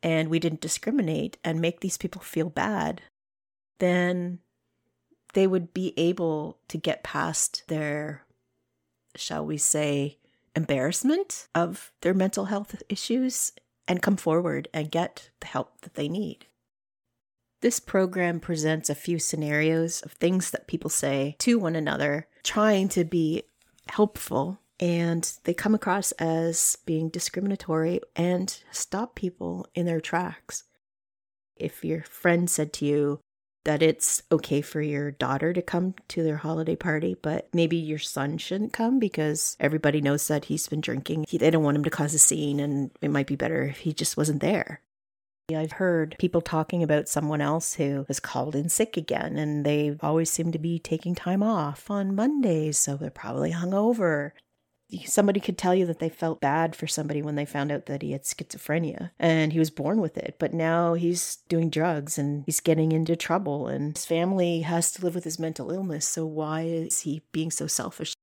and 0.02 0.28
we 0.28 0.38
didn't 0.38 0.60
discriminate 0.60 1.38
and 1.44 1.60
make 1.60 1.80
these 1.80 1.96
people 1.96 2.20
feel 2.20 2.50
bad, 2.50 3.02
then 3.78 4.40
they 5.34 5.46
would 5.46 5.74
be 5.74 5.94
able 5.96 6.58
to 6.68 6.78
get 6.78 7.02
past 7.02 7.64
their, 7.68 8.24
shall 9.14 9.44
we 9.44 9.56
say, 9.56 10.18
embarrassment 10.56 11.48
of 11.54 11.92
their 12.00 12.14
mental 12.14 12.46
health 12.46 12.82
issues 12.88 13.52
and 13.86 14.02
come 14.02 14.16
forward 14.16 14.68
and 14.74 14.90
get 14.90 15.30
the 15.40 15.46
help 15.46 15.80
that 15.82 15.94
they 15.94 16.08
need. 16.08 16.46
This 17.60 17.80
program 17.80 18.38
presents 18.38 18.88
a 18.88 18.94
few 18.94 19.18
scenarios 19.18 20.00
of 20.02 20.12
things 20.12 20.50
that 20.50 20.68
people 20.68 20.90
say 20.90 21.36
to 21.40 21.58
one 21.58 21.74
another, 21.74 22.28
trying 22.44 22.88
to 22.90 23.04
be 23.04 23.42
helpful, 23.88 24.60
and 24.78 25.32
they 25.42 25.54
come 25.54 25.74
across 25.74 26.12
as 26.12 26.78
being 26.86 27.08
discriminatory 27.08 28.00
and 28.14 28.62
stop 28.70 29.16
people 29.16 29.66
in 29.74 29.86
their 29.86 30.00
tracks. 30.00 30.64
If 31.56 31.84
your 31.84 32.02
friend 32.04 32.48
said 32.48 32.72
to 32.74 32.84
you 32.84 33.20
that 33.68 33.82
it's 33.82 34.22
okay 34.32 34.62
for 34.62 34.80
your 34.80 35.10
daughter 35.10 35.52
to 35.52 35.60
come 35.60 35.94
to 36.08 36.22
their 36.22 36.38
holiday 36.38 36.74
party, 36.74 37.14
but 37.20 37.50
maybe 37.52 37.76
your 37.76 37.98
son 37.98 38.38
shouldn't 38.38 38.72
come 38.72 38.98
because 38.98 39.58
everybody 39.60 40.00
knows 40.00 40.26
that 40.28 40.46
he's 40.46 40.66
been 40.66 40.80
drinking. 40.80 41.26
They 41.30 41.50
don't 41.50 41.62
want 41.62 41.76
him 41.76 41.84
to 41.84 41.90
cause 41.90 42.14
a 42.14 42.18
scene, 42.18 42.60
and 42.60 42.90
it 43.02 43.10
might 43.10 43.26
be 43.26 43.36
better 43.36 43.64
if 43.64 43.80
he 43.80 43.92
just 43.92 44.16
wasn't 44.16 44.40
there. 44.40 44.80
I've 45.54 45.72
heard 45.72 46.16
people 46.18 46.40
talking 46.40 46.82
about 46.82 47.10
someone 47.10 47.42
else 47.42 47.74
who 47.74 48.06
was 48.08 48.20
called 48.20 48.56
in 48.56 48.70
sick 48.70 48.96
again, 48.96 49.36
and 49.36 49.66
they 49.66 49.98
always 50.00 50.30
seem 50.30 50.50
to 50.52 50.58
be 50.58 50.78
taking 50.78 51.14
time 51.14 51.42
off 51.42 51.90
on 51.90 52.14
Mondays, 52.14 52.78
so 52.78 52.96
they're 52.96 53.10
probably 53.10 53.52
hungover. 53.52 54.30
Somebody 55.04 55.38
could 55.38 55.58
tell 55.58 55.74
you 55.74 55.84
that 55.86 55.98
they 55.98 56.08
felt 56.08 56.40
bad 56.40 56.74
for 56.74 56.86
somebody 56.86 57.20
when 57.20 57.34
they 57.34 57.44
found 57.44 57.70
out 57.70 57.86
that 57.86 58.00
he 58.00 58.12
had 58.12 58.22
schizophrenia 58.22 59.10
and 59.18 59.52
he 59.52 59.58
was 59.58 59.70
born 59.70 60.00
with 60.00 60.16
it, 60.16 60.36
but 60.38 60.54
now 60.54 60.94
he's 60.94 61.36
doing 61.48 61.68
drugs 61.68 62.16
and 62.16 62.44
he's 62.46 62.60
getting 62.60 62.92
into 62.92 63.14
trouble, 63.14 63.68
and 63.68 63.96
his 63.96 64.06
family 64.06 64.62
has 64.62 64.90
to 64.92 65.04
live 65.04 65.14
with 65.14 65.24
his 65.24 65.38
mental 65.38 65.70
illness. 65.70 66.06
So, 66.06 66.24
why 66.24 66.62
is 66.62 67.00
he 67.00 67.22
being 67.32 67.50
so 67.50 67.66
selfish? 67.66 68.14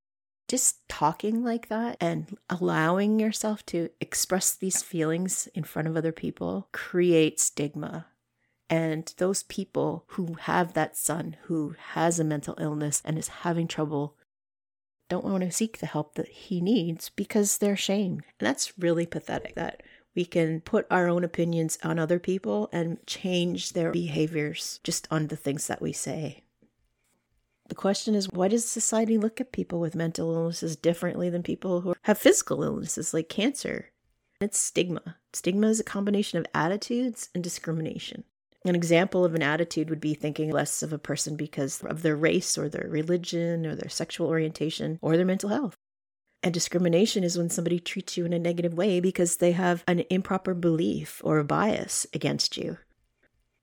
just 0.48 0.88
talking 0.88 1.44
like 1.44 1.70
that 1.70 1.98
and 2.00 2.38
allowing 2.50 3.20
yourself 3.20 3.66
to 3.66 3.90
express 4.00 4.54
these 4.54 4.84
feelings 4.84 5.48
in 5.54 5.64
front 5.64 5.88
of 5.88 5.98
other 5.98 6.12
people 6.12 6.68
creates 6.72 7.44
stigma. 7.44 8.08
And 8.70 9.14
those 9.18 9.44
people 9.44 10.06
who 10.10 10.36
have 10.42 10.74
that 10.74 10.98
son 10.98 11.38
who 11.44 11.76
has 11.94 12.20
a 12.20 12.24
mental 12.24 12.56
illness 12.60 13.02
and 13.06 13.18
is 13.18 13.28
having 13.28 13.68
trouble 13.68 14.16
don't 15.10 15.26
want 15.26 15.44
to 15.44 15.52
seek 15.52 15.80
the 15.80 15.86
help 15.86 16.16
that 16.16 16.28
he 16.28 16.62
needs 16.62 17.10
because 17.10 17.58
they're 17.58 17.74
ashamed. 17.74 18.24
And 18.40 18.48
that's 18.48 18.78
really 18.78 19.06
pathetic 19.06 19.56
that 19.56 19.84
we 20.16 20.26
can 20.26 20.62
put 20.62 20.88
our 20.90 21.08
own 21.08 21.24
opinions 21.24 21.78
on 21.84 22.00
other 22.00 22.20
people 22.20 22.70
and 22.72 23.06
change 23.06 23.74
their 23.74 23.92
behaviors 23.92 24.80
just 24.84 25.08
on 25.12 25.28
the 25.28 25.36
things 25.36 25.68
that 25.68 25.82
we 25.82 25.92
say. 25.92 26.44
The 27.68 27.76
question 27.76 28.16
is, 28.16 28.30
why 28.30 28.48
does 28.48 28.68
society 28.68 29.18
look 29.18 29.42
at 29.42 29.52
people 29.52 29.80
with 29.80 29.96
mental 29.96 30.34
illnesses 30.34 30.76
differently 30.76 31.30
than 31.30 31.44
people 31.44 31.82
who 31.82 31.96
have 32.04 32.18
physical 32.18 32.64
illnesses 32.64 33.14
like 33.14 33.28
cancer? 33.28 33.90
It's 34.40 34.58
stigma. 34.58 35.18
Stigma 35.34 35.68
is 35.68 35.80
a 35.80 35.84
combination 35.84 36.40
of 36.40 36.46
attitudes 36.54 37.30
and 37.34 37.44
discrimination. 37.44 38.24
An 38.66 38.74
example 38.76 39.24
of 39.24 39.36
an 39.36 39.44
attitude 39.44 39.92
would 39.92 40.02
be 40.02 40.16
thinking 40.16 40.50
less 40.50 40.82
of 40.82 40.92
a 40.92 40.98
person 40.98 41.36
because 41.36 41.84
of 41.84 42.02
their 42.02 42.16
race 42.16 42.58
or 42.58 42.68
their 42.68 42.88
religion 42.90 43.64
or 43.64 43.76
their 43.76 43.90
sexual 43.90 44.28
orientation 44.28 44.98
or 45.04 45.16
their 45.16 45.26
mental 45.26 45.50
health. 45.50 45.78
And 46.42 46.52
discrimination 46.52 47.24
is 47.24 47.38
when 47.38 47.50
somebody 47.50 47.80
treats 47.80 48.18
you 48.18 48.26
in 48.26 48.34
a 48.34 48.40
negative 48.40 48.74
way 48.74 49.00
because 49.00 49.38
they 49.38 49.52
have 49.52 49.84
an 49.88 50.04
improper 50.10 50.56
belief 50.56 51.22
or 51.24 51.38
a 51.38 51.44
bias 51.44 52.08
against 52.12 52.58
you. 52.58 52.80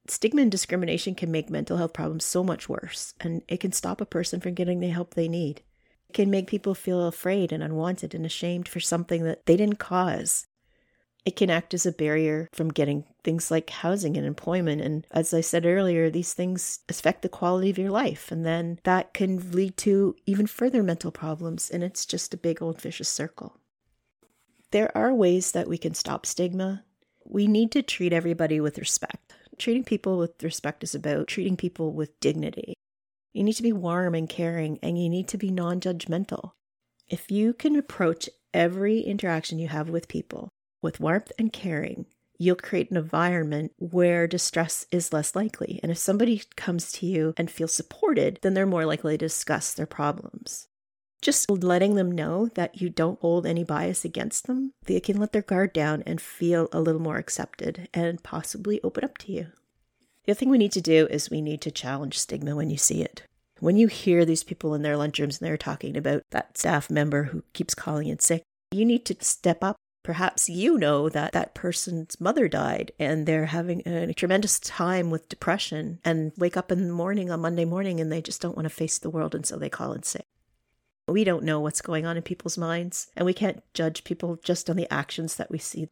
Stigma 0.06 0.42
and 0.42 0.50
discrimination 0.50 1.16
can 1.16 1.30
make 1.30 1.50
mental 1.50 1.76
health 1.76 1.92
problems 1.92 2.24
so 2.24 2.42
much 2.42 2.68
worse, 2.68 3.14
and 3.20 3.42
it 3.48 3.58
can 3.58 3.72
stop 3.72 4.00
a 4.00 4.06
person 4.06 4.40
from 4.40 4.54
getting 4.54 4.80
the 4.80 4.88
help 4.88 5.14
they 5.14 5.28
need. 5.28 5.62
It 6.08 6.12
can 6.12 6.30
make 6.30 6.48
people 6.48 6.74
feel 6.74 7.06
afraid 7.06 7.52
and 7.52 7.62
unwanted 7.62 8.14
and 8.14 8.26
ashamed 8.26 8.68
for 8.68 8.80
something 8.80 9.24
that 9.24 9.46
they 9.46 9.56
didn't 9.56 9.78
cause. 9.78 10.46
It 11.24 11.36
can 11.36 11.50
act 11.50 11.72
as 11.72 11.86
a 11.86 11.92
barrier 11.92 12.48
from 12.52 12.70
getting 12.70 13.04
things 13.22 13.50
like 13.50 13.70
housing 13.70 14.16
and 14.16 14.26
employment. 14.26 14.80
And 14.80 15.06
as 15.12 15.32
I 15.32 15.40
said 15.40 15.64
earlier, 15.64 16.10
these 16.10 16.34
things 16.34 16.80
affect 16.88 17.22
the 17.22 17.28
quality 17.28 17.70
of 17.70 17.78
your 17.78 17.90
life. 17.90 18.32
And 18.32 18.44
then 18.44 18.80
that 18.82 19.14
can 19.14 19.52
lead 19.52 19.76
to 19.78 20.16
even 20.26 20.48
further 20.48 20.82
mental 20.82 21.12
problems. 21.12 21.70
And 21.70 21.84
it's 21.84 22.06
just 22.06 22.34
a 22.34 22.38
big 22.38 22.60
old 22.60 22.80
vicious 22.80 23.08
circle. 23.08 23.60
There 24.72 24.96
are 24.96 25.14
ways 25.14 25.52
that 25.52 25.68
we 25.68 25.78
can 25.78 25.94
stop 25.94 26.26
stigma. 26.26 26.84
We 27.24 27.46
need 27.46 27.70
to 27.72 27.82
treat 27.82 28.12
everybody 28.12 28.58
with 28.58 28.78
respect. 28.78 29.34
Treating 29.58 29.84
people 29.84 30.18
with 30.18 30.42
respect 30.42 30.82
is 30.82 30.94
about 30.94 31.28
treating 31.28 31.56
people 31.56 31.92
with 31.92 32.18
dignity. 32.18 32.74
You 33.32 33.44
need 33.44 33.52
to 33.54 33.62
be 33.62 33.72
warm 33.72 34.14
and 34.14 34.28
caring, 34.28 34.78
and 34.82 35.00
you 35.00 35.08
need 35.08 35.28
to 35.28 35.38
be 35.38 35.50
non 35.50 35.80
judgmental. 35.80 36.52
If 37.08 37.30
you 37.30 37.52
can 37.52 37.76
approach 37.76 38.28
every 38.52 39.00
interaction 39.00 39.58
you 39.58 39.68
have 39.68 39.88
with 39.88 40.08
people 40.08 40.48
with 40.82 41.00
warmth 41.00 41.32
and 41.38 41.52
caring, 41.52 42.06
you'll 42.38 42.56
create 42.56 42.90
an 42.90 42.96
environment 42.96 43.72
where 43.78 44.26
distress 44.26 44.84
is 44.90 45.12
less 45.12 45.36
likely. 45.36 45.78
And 45.82 45.90
if 45.92 45.98
somebody 45.98 46.42
comes 46.56 46.92
to 46.92 47.06
you 47.06 47.34
and 47.36 47.50
feels 47.50 47.72
supported, 47.72 48.40
then 48.42 48.54
they're 48.54 48.66
more 48.66 48.84
likely 48.84 49.14
to 49.16 49.24
discuss 49.24 49.72
their 49.72 49.86
problems. 49.86 50.68
Just 51.22 51.48
letting 51.48 51.94
them 51.94 52.10
know 52.10 52.48
that 52.56 52.82
you 52.82 52.90
don't 52.90 53.20
hold 53.20 53.46
any 53.46 53.62
bias 53.62 54.04
against 54.04 54.48
them, 54.48 54.72
they 54.86 54.98
can 54.98 55.18
let 55.18 55.32
their 55.32 55.40
guard 55.40 55.72
down 55.72 56.02
and 56.04 56.20
feel 56.20 56.68
a 56.72 56.80
little 56.80 57.00
more 57.00 57.16
accepted 57.16 57.88
and 57.94 58.24
possibly 58.24 58.80
open 58.82 59.04
up 59.04 59.18
to 59.18 59.32
you. 59.32 59.46
The 60.24 60.32
other 60.32 60.38
thing 60.38 60.50
we 60.50 60.58
need 60.58 60.72
to 60.72 60.80
do 60.80 61.06
is 61.10 61.30
we 61.30 61.40
need 61.40 61.60
to 61.62 61.70
challenge 61.70 62.18
stigma 62.18 62.56
when 62.56 62.70
you 62.70 62.76
see 62.76 63.02
it. 63.02 63.22
When 63.60 63.76
you 63.76 63.86
hear 63.86 64.24
these 64.24 64.42
people 64.42 64.74
in 64.74 64.82
their 64.82 64.96
lunchrooms 64.96 65.38
and 65.40 65.48
they're 65.48 65.56
talking 65.56 65.96
about 65.96 66.22
that 66.32 66.58
staff 66.58 66.90
member 66.90 67.24
who 67.24 67.44
keeps 67.52 67.76
calling 67.76 68.08
in 68.08 68.18
sick, 68.18 68.42
you 68.72 68.84
need 68.84 69.04
to 69.06 69.16
step 69.20 69.62
up. 69.62 69.76
Perhaps 70.02 70.48
you 70.48 70.78
know 70.78 71.08
that 71.08 71.32
that 71.32 71.54
person's 71.54 72.20
mother 72.20 72.48
died 72.48 72.90
and 72.98 73.24
they're 73.24 73.46
having 73.46 73.86
a 73.86 74.12
tremendous 74.12 74.58
time 74.58 75.10
with 75.10 75.28
depression 75.28 76.00
and 76.04 76.32
wake 76.36 76.56
up 76.56 76.72
in 76.72 76.88
the 76.88 76.92
morning 76.92 77.30
on 77.30 77.40
Monday 77.40 77.64
morning 77.64 78.00
and 78.00 78.10
they 78.10 78.20
just 78.20 78.40
don't 78.40 78.56
want 78.56 78.64
to 78.64 78.70
face 78.70 78.98
the 78.98 79.10
world 79.10 79.34
and 79.34 79.46
so 79.46 79.56
they 79.56 79.68
call 79.68 79.92
in 79.92 80.02
sick. 80.02 80.26
We 81.08 81.24
don't 81.24 81.44
know 81.44 81.60
what's 81.60 81.82
going 81.82 82.06
on 82.06 82.16
in 82.16 82.22
people's 82.22 82.56
minds, 82.56 83.08
and 83.16 83.26
we 83.26 83.34
can't 83.34 83.62
judge 83.74 84.04
people 84.04 84.38
just 84.42 84.70
on 84.70 84.76
the 84.76 84.90
actions 84.92 85.36
that 85.36 85.50
we 85.50 85.58
see. 85.58 85.88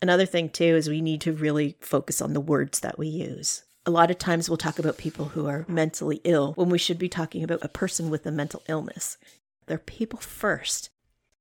Another 0.00 0.24
thing, 0.24 0.48
too, 0.48 0.64
is 0.64 0.88
we 0.88 1.02
need 1.02 1.20
to 1.20 1.32
really 1.32 1.76
focus 1.80 2.22
on 2.22 2.32
the 2.32 2.40
words 2.40 2.80
that 2.80 2.98
we 2.98 3.08
use. 3.08 3.62
A 3.84 3.90
lot 3.90 4.10
of 4.10 4.18
times 4.18 4.48
we'll 4.48 4.56
talk 4.56 4.78
about 4.78 4.96
people 4.96 5.26
who 5.26 5.46
are 5.46 5.66
mentally 5.68 6.20
ill 6.24 6.54
when 6.54 6.70
we 6.70 6.78
should 6.78 6.98
be 6.98 7.08
talking 7.08 7.44
about 7.44 7.62
a 7.62 7.68
person 7.68 8.10
with 8.10 8.24
a 8.24 8.32
mental 8.32 8.62
illness. 8.68 9.18
They're 9.66 9.78
people 9.78 10.18
first. 10.18 10.90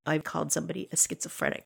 I've 0.06 0.24
called 0.24 0.52
somebody 0.52 0.90
a 0.92 0.98
schizophrenic. 0.98 1.66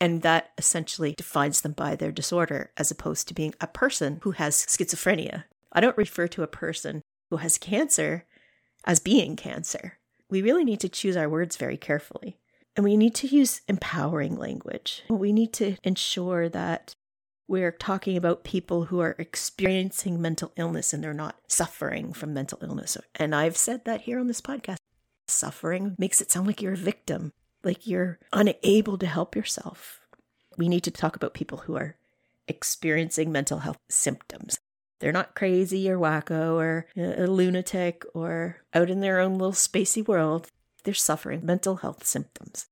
And 0.00 0.22
that 0.22 0.50
essentially 0.58 1.14
defines 1.16 1.62
them 1.62 1.72
by 1.72 1.96
their 1.96 2.12
disorder 2.12 2.70
as 2.76 2.90
opposed 2.90 3.28
to 3.28 3.34
being 3.34 3.54
a 3.60 3.66
person 3.66 4.20
who 4.22 4.32
has 4.32 4.66
schizophrenia. 4.66 5.44
I 5.72 5.80
don't 5.80 5.96
refer 5.96 6.28
to 6.28 6.42
a 6.42 6.48
person 6.48 7.02
who 7.30 7.38
has 7.38 7.58
cancer 7.58 8.26
as 8.84 9.00
being 9.00 9.36
cancer 9.36 9.98
we 10.28 10.42
really 10.42 10.64
need 10.64 10.80
to 10.80 10.88
choose 10.88 11.16
our 11.16 11.28
words 11.28 11.56
very 11.56 11.76
carefully. 11.76 12.38
And 12.74 12.84
we 12.84 12.96
need 12.96 13.14
to 13.16 13.26
use 13.26 13.62
empowering 13.68 14.36
language. 14.36 15.02
We 15.08 15.32
need 15.32 15.52
to 15.54 15.76
ensure 15.82 16.48
that 16.50 16.92
we're 17.48 17.72
talking 17.72 18.16
about 18.16 18.44
people 18.44 18.86
who 18.86 19.00
are 19.00 19.14
experiencing 19.18 20.20
mental 20.20 20.52
illness 20.56 20.92
and 20.92 21.02
they're 21.02 21.14
not 21.14 21.40
suffering 21.48 22.12
from 22.12 22.34
mental 22.34 22.58
illness. 22.60 22.98
And 23.14 23.34
I've 23.34 23.56
said 23.56 23.84
that 23.84 24.02
here 24.02 24.18
on 24.18 24.26
this 24.26 24.40
podcast. 24.40 24.76
Suffering 25.28 25.96
makes 25.98 26.20
it 26.20 26.30
sound 26.30 26.46
like 26.46 26.60
you're 26.60 26.74
a 26.74 26.76
victim, 26.76 27.32
like 27.66 27.86
you're 27.86 28.18
unable 28.32 28.96
to 28.96 29.06
help 29.06 29.36
yourself. 29.36 30.00
We 30.56 30.68
need 30.68 30.84
to 30.84 30.90
talk 30.90 31.16
about 31.16 31.34
people 31.34 31.58
who 31.58 31.76
are 31.76 31.96
experiencing 32.48 33.30
mental 33.30 33.58
health 33.58 33.78
symptoms. 33.90 34.58
They're 35.00 35.12
not 35.12 35.34
crazy 35.34 35.90
or 35.90 35.98
wacko 35.98 36.54
or 36.54 36.86
a 36.96 37.26
lunatic 37.26 38.04
or 38.14 38.62
out 38.72 38.88
in 38.88 39.00
their 39.00 39.20
own 39.20 39.32
little 39.32 39.52
spacey 39.52 40.06
world. 40.06 40.48
They're 40.84 40.94
suffering 40.94 41.44
mental 41.44 41.76
health 41.76 42.06
symptoms. 42.06 42.66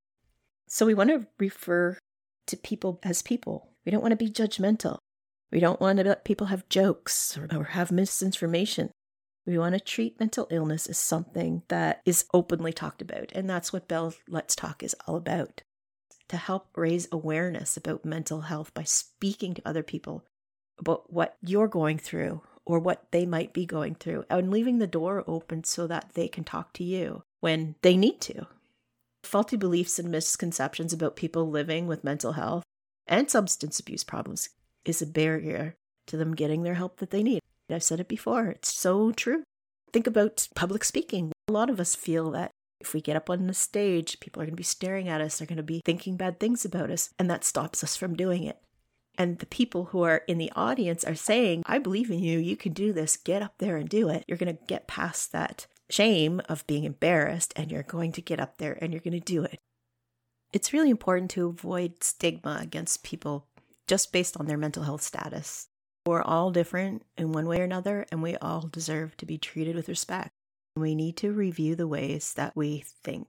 So 0.67 0.87
we 0.87 0.95
want 0.95 1.11
to 1.11 1.27
refer 1.39 1.99
to 2.47 2.57
people 2.57 3.01
as 3.03 3.21
people. 3.21 3.69
We 3.85 3.93
don't 3.93 4.01
want 4.01 4.13
to 4.13 4.25
be 4.25 4.31
judgmental. 4.31 4.99
We 5.51 5.61
don't 5.61 5.81
want 5.81 5.99
to 5.99 6.05
let 6.05 6.25
people 6.25 6.47
have 6.47 6.69
jokes 6.69 7.37
or, 7.37 7.65
have 7.65 7.93
misinformation. 7.93 8.91
We 9.47 9.59
want 9.59 9.75
to 9.75 9.81
treat 9.81 10.19
mental 10.19 10.47
illness 10.51 10.87
as 10.87 10.99
something 10.99 11.63
that 11.69 12.01
is 12.05 12.25
openly 12.33 12.73
talked 12.73 13.03
about. 13.03 13.31
And 13.33 13.49
that's 13.49 13.73
what 13.73 13.89
Bell 13.89 14.15
Let's 14.27 14.57
Talk 14.57 14.83
is 14.83 14.97
all 15.07 15.17
about 15.17 15.63
to 16.29 16.37
help 16.37 16.69
raise 16.77 17.07
awareness 17.13 17.77
about 17.77 18.05
mental 18.05 18.43
health 18.43 18.73
by 18.73 18.85
speaking 18.85 19.55
to 19.55 19.69
other 19.69 19.83
people 19.83 20.25
about 20.79 21.13
what 21.13 21.37
you're 21.43 21.69
going 21.69 21.99
through 21.99 22.41
or 22.65 22.79
what 22.79 23.11
they 23.11 23.27
might 23.27 23.53
be 23.53 23.67
going 23.67 23.95
through 23.95 24.25
and 24.31 24.51
leaving 24.51 24.79
the 24.79 24.87
door 24.87 25.23
open 25.27 25.63
so 25.65 25.87
that 25.87 26.13
they 26.15 26.29
can 26.29 26.45
talk 26.45 26.73
to 26.73 26.83
you 26.83 27.23
when 27.41 27.75
they 27.83 27.97
need 27.97 28.21
to. 28.23 28.47
Faulty 29.23 29.57
beliefs 29.57 29.99
and 29.99 30.11
misconceptions 30.11 30.93
about 30.93 31.17
people 31.17 31.51
living 31.51 31.87
with 31.87 32.05
mental 32.05 32.33
health 32.33 32.65
and 33.07 33.31
substance 33.31 33.79
abuse 33.79 34.05
problems 34.05 34.49
is 34.87 35.03
a 35.03 35.07
barrier 35.07 35.77
to 36.07 36.17
them 36.17 36.35
getting 36.35 36.63
their 36.63 36.75
help 36.75 36.99
that 36.99 37.11
they 37.11 37.23
need. 37.23 37.41
I've 37.71 37.83
said 37.83 38.01
it 38.01 38.09
before, 38.09 38.49
it's 38.49 38.75
so 38.75 39.13
true. 39.13 39.43
Think 39.93 40.07
about 40.07 40.49
public 40.55 40.85
speaking. 40.85 41.33
A 41.49 41.53
lot 41.53 41.71
of 41.71 41.81
us 41.81 41.95
feel 41.95 42.31
that 42.33 42.51
if 42.81 42.93
we 42.93 43.01
get 43.01 43.17
up 43.17 43.31
on 43.31 43.47
the 43.47 43.55
stage, 43.55 44.21
people 44.21 44.43
are 44.43 44.45
going 44.45 44.53
to 44.53 44.57
be 44.57 44.63
staring 44.63 45.09
at 45.09 45.21
us, 45.21 45.39
they're 45.39 45.47
going 45.47 45.57
to 45.57 45.63
be 45.63 45.81
thinking 45.85 46.17
bad 46.17 46.39
things 46.39 46.65
about 46.65 46.91
us, 46.91 47.11
and 47.19 47.31
that 47.31 47.45
stops 47.45 47.83
us 47.83 47.97
from 47.97 48.17
doing 48.17 48.45
it. 48.45 48.59
And 49.17 49.39
the 49.39 49.47
people 49.47 49.87
who 49.87 50.03
are 50.03 50.23
in 50.27 50.39
the 50.39 50.53
audience 50.57 51.05
are 51.05 51.15
saying, 51.15 51.63
I 51.67 51.79
believe 51.79 52.11
in 52.11 52.19
you, 52.19 52.39
you 52.39 52.57
can 52.57 52.73
do 52.73 52.93
this, 52.93 53.17
get 53.17 53.43
up 53.43 53.55
there 53.59 53.77
and 53.77 53.89
do 53.89 54.09
it. 54.09 54.25
You're 54.27 54.39
going 54.39 54.55
to 54.55 54.65
get 54.67 54.89
past 54.89 55.33
that 55.33 55.67
shame 55.89 56.43
of 56.49 56.67
being 56.67 56.85
embarrassed, 56.85 57.53
and 57.57 57.71
you're 57.71 57.85
going 57.85 58.13
to 58.13 58.21
get 58.21 58.41
up 58.41 58.59
there 58.59 58.77
and 58.81 58.93
you're 58.93 59.01
going 59.01 59.19
to 59.19 59.21
do 59.21 59.45
it. 59.45 59.59
It's 60.53 60.73
really 60.73 60.91
important 60.91 61.31
to 61.33 61.47
avoid 61.47 62.03
stigma 62.03 62.59
against 62.61 63.03
people 63.05 63.47
just 63.87 64.13
based 64.13 64.37
on 64.39 64.47
their 64.47 64.59
mental 64.59 64.83
health 64.83 65.03
status. 65.03 65.69
We're 66.07 66.21
all 66.21 66.51
different 66.51 67.03
in 67.17 67.33
one 67.33 67.47
way 67.47 67.61
or 67.61 67.65
another, 67.65 68.05
and 68.11 68.23
we 68.23 68.37
all 68.37 68.69
deserve 68.69 69.17
to 69.17 69.25
be 69.25 69.39
treated 69.39 69.75
with 69.75 69.89
respect. 69.89 70.33
We 70.77 70.95
need 70.95 71.17
to 71.19 71.33
review 71.33 71.77
the 71.77 71.89
ways 71.89 72.35
that 72.35 72.55
we 72.55 72.85
think. 73.03 73.29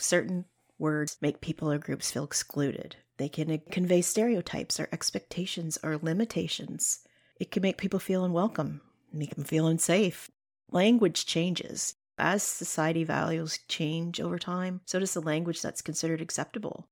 Certain 0.00 0.46
words 0.76 1.18
make 1.20 1.40
people 1.40 1.70
or 1.70 1.78
groups 1.78 2.10
feel 2.10 2.24
excluded. 2.24 2.96
They 3.18 3.28
can 3.28 3.56
convey 3.70 4.02
stereotypes 4.02 4.80
or 4.80 4.88
expectations 4.90 5.78
or 5.84 5.98
limitations. 5.98 7.00
It 7.38 7.52
can 7.52 7.62
make 7.62 7.78
people 7.78 8.00
feel 8.00 8.24
unwelcome, 8.24 8.80
make 9.12 9.36
them 9.36 9.44
feel 9.44 9.68
unsafe. 9.68 10.32
Language 10.72 11.26
changes. 11.26 11.94
As 12.18 12.42
society 12.42 13.04
values 13.04 13.60
change 13.68 14.20
over 14.20 14.38
time, 14.38 14.80
so 14.84 14.98
does 14.98 15.14
the 15.14 15.20
language 15.20 15.62
that's 15.62 15.80
considered 15.80 16.20
acceptable 16.20 16.88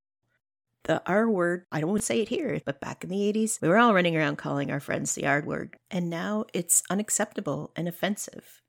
the 0.88 1.02
R 1.06 1.30
word, 1.30 1.66
I 1.70 1.80
don't 1.80 1.90
want 1.90 2.00
to 2.00 2.06
say 2.06 2.20
it 2.20 2.30
here, 2.30 2.60
but 2.64 2.80
back 2.80 3.04
in 3.04 3.10
the 3.10 3.32
80s, 3.32 3.60
we 3.60 3.68
were 3.68 3.76
all 3.76 3.94
running 3.94 4.16
around 4.16 4.38
calling 4.38 4.72
our 4.72 4.80
friends 4.80 5.14
the 5.14 5.26
R 5.26 5.42
word. 5.42 5.76
And 5.90 6.10
now 6.10 6.46
it's 6.52 6.82
unacceptable 6.90 7.70
and 7.76 7.86
offensive. 7.86 8.62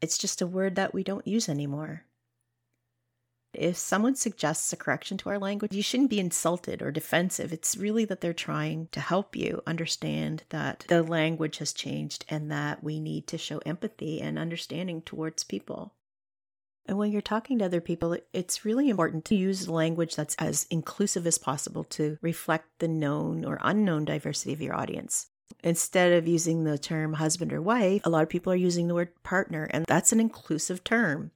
It's 0.00 0.18
just 0.18 0.42
a 0.42 0.46
word 0.46 0.74
that 0.74 0.94
we 0.94 1.04
don't 1.04 1.26
use 1.26 1.48
anymore. 1.48 2.06
If 3.52 3.76
someone 3.76 4.14
suggests 4.14 4.72
a 4.72 4.76
correction 4.76 5.18
to 5.18 5.28
our 5.28 5.38
language, 5.38 5.74
you 5.74 5.82
shouldn't 5.82 6.08
be 6.08 6.18
insulted 6.18 6.80
or 6.80 6.90
defensive. 6.90 7.52
It's 7.52 7.76
really 7.76 8.06
that 8.06 8.22
they're 8.22 8.32
trying 8.32 8.88
to 8.92 9.00
help 9.00 9.36
you 9.36 9.62
understand 9.66 10.44
that 10.48 10.86
the 10.88 11.02
language 11.02 11.58
has 11.58 11.74
changed 11.74 12.24
and 12.30 12.50
that 12.50 12.82
we 12.82 12.98
need 12.98 13.26
to 13.26 13.36
show 13.36 13.58
empathy 13.66 14.22
and 14.22 14.38
understanding 14.38 15.02
towards 15.02 15.44
people. 15.44 15.92
And 16.86 16.98
when 16.98 17.12
you're 17.12 17.22
talking 17.22 17.58
to 17.58 17.64
other 17.64 17.80
people, 17.80 18.16
it's 18.32 18.64
really 18.64 18.88
important 18.88 19.24
to 19.26 19.36
use 19.36 19.68
language 19.68 20.16
that's 20.16 20.34
as 20.36 20.66
inclusive 20.70 21.26
as 21.26 21.38
possible 21.38 21.84
to 21.84 22.18
reflect 22.20 22.66
the 22.78 22.88
known 22.88 23.44
or 23.44 23.58
unknown 23.62 24.04
diversity 24.04 24.52
of 24.52 24.60
your 24.60 24.74
audience. 24.74 25.28
Instead 25.62 26.12
of 26.12 26.26
using 26.26 26.64
the 26.64 26.78
term 26.78 27.14
husband 27.14 27.52
or 27.52 27.62
wife, 27.62 28.02
a 28.04 28.10
lot 28.10 28.22
of 28.22 28.28
people 28.28 28.52
are 28.52 28.56
using 28.56 28.88
the 28.88 28.94
word 28.94 29.10
partner, 29.22 29.68
and 29.70 29.84
that's 29.86 30.12
an 30.12 30.18
inclusive 30.18 30.82
term. 30.82 31.30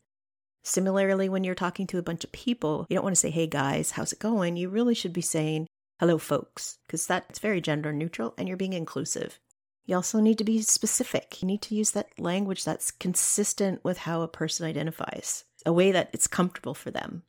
Similarly, 0.65 1.29
when 1.29 1.45
you're 1.45 1.55
talking 1.55 1.87
to 1.89 1.99
a 1.99 2.03
bunch 2.03 2.25
of 2.25 2.33
people, 2.33 2.87
you 2.89 2.97
don't 2.97 3.05
want 3.05 3.15
to 3.15 3.21
say, 3.21 3.31
hey 3.31 3.47
guys, 3.47 3.93
how's 3.93 4.13
it 4.13 4.19
going? 4.19 4.57
You 4.57 4.69
really 4.69 4.95
should 4.95 5.13
be 5.13 5.21
saying, 5.21 5.69
hello 6.01 6.19
folks, 6.19 6.79
because 6.87 7.07
that's 7.07 7.39
very 7.39 7.61
gender 7.61 7.93
neutral 7.93 8.35
and 8.37 8.49
you're 8.49 8.57
being 8.57 8.73
inclusive. 8.73 9.39
You 9.87 9.95
also 9.95 10.19
need 10.19 10.39
to 10.39 10.45
be 10.45 10.61
specific. 10.63 11.41
You 11.41 11.47
need 11.47 11.63
to 11.63 11.77
use 11.77 11.93
that 11.93 12.09
language 12.19 12.65
that's 12.65 12.91
consistent 12.91 13.85
with 13.85 13.99
how 13.99 14.23
a 14.23 14.29
person 14.29 14.67
identifies, 14.67 15.45
a 15.65 15.73
way 15.73 15.93
that 15.93 16.11
it's 16.13 16.27
comfortable 16.27 16.75
for 16.75 16.91
them. 16.91 17.23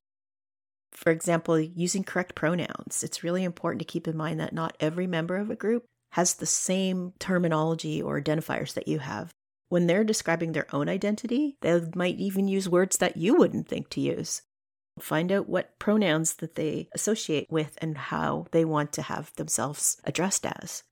For 0.91 1.11
example, 1.11 1.59
using 1.59 2.03
correct 2.03 2.33
pronouns. 2.33 3.03
It's 3.03 3.23
really 3.23 3.43
important 3.43 3.79
to 3.79 3.85
keep 3.85 4.07
in 4.07 4.17
mind 4.17 4.39
that 4.39 4.53
not 4.53 4.75
every 4.79 5.05
member 5.05 5.37
of 5.37 5.51
a 5.51 5.55
group 5.55 5.85
has 6.13 6.33
the 6.33 6.47
same 6.47 7.13
terminology 7.19 8.01
or 8.01 8.19
identifiers 8.19 8.73
that 8.73 8.87
you 8.87 8.99
have. 8.99 9.31
When 9.69 9.85
they're 9.85 10.03
describing 10.03 10.53
their 10.53 10.73
own 10.73 10.89
identity, 10.89 11.57
they 11.61 11.79
might 11.93 12.17
even 12.17 12.47
use 12.47 12.67
words 12.67 12.97
that 12.97 13.17
you 13.17 13.35
wouldn't 13.35 13.67
think 13.67 13.89
to 13.89 14.01
use. 14.01 14.41
Find 14.99 15.31
out 15.31 15.47
what 15.47 15.77
pronouns 15.77 16.35
that 16.35 16.55
they 16.55 16.89
associate 16.95 17.51
with 17.51 17.77
and 17.79 17.95
how 17.97 18.47
they 18.51 18.65
want 18.65 18.93
to 18.93 19.03
have 19.03 19.31
themselves 19.35 20.01
addressed 20.05 20.45
as 20.45 20.83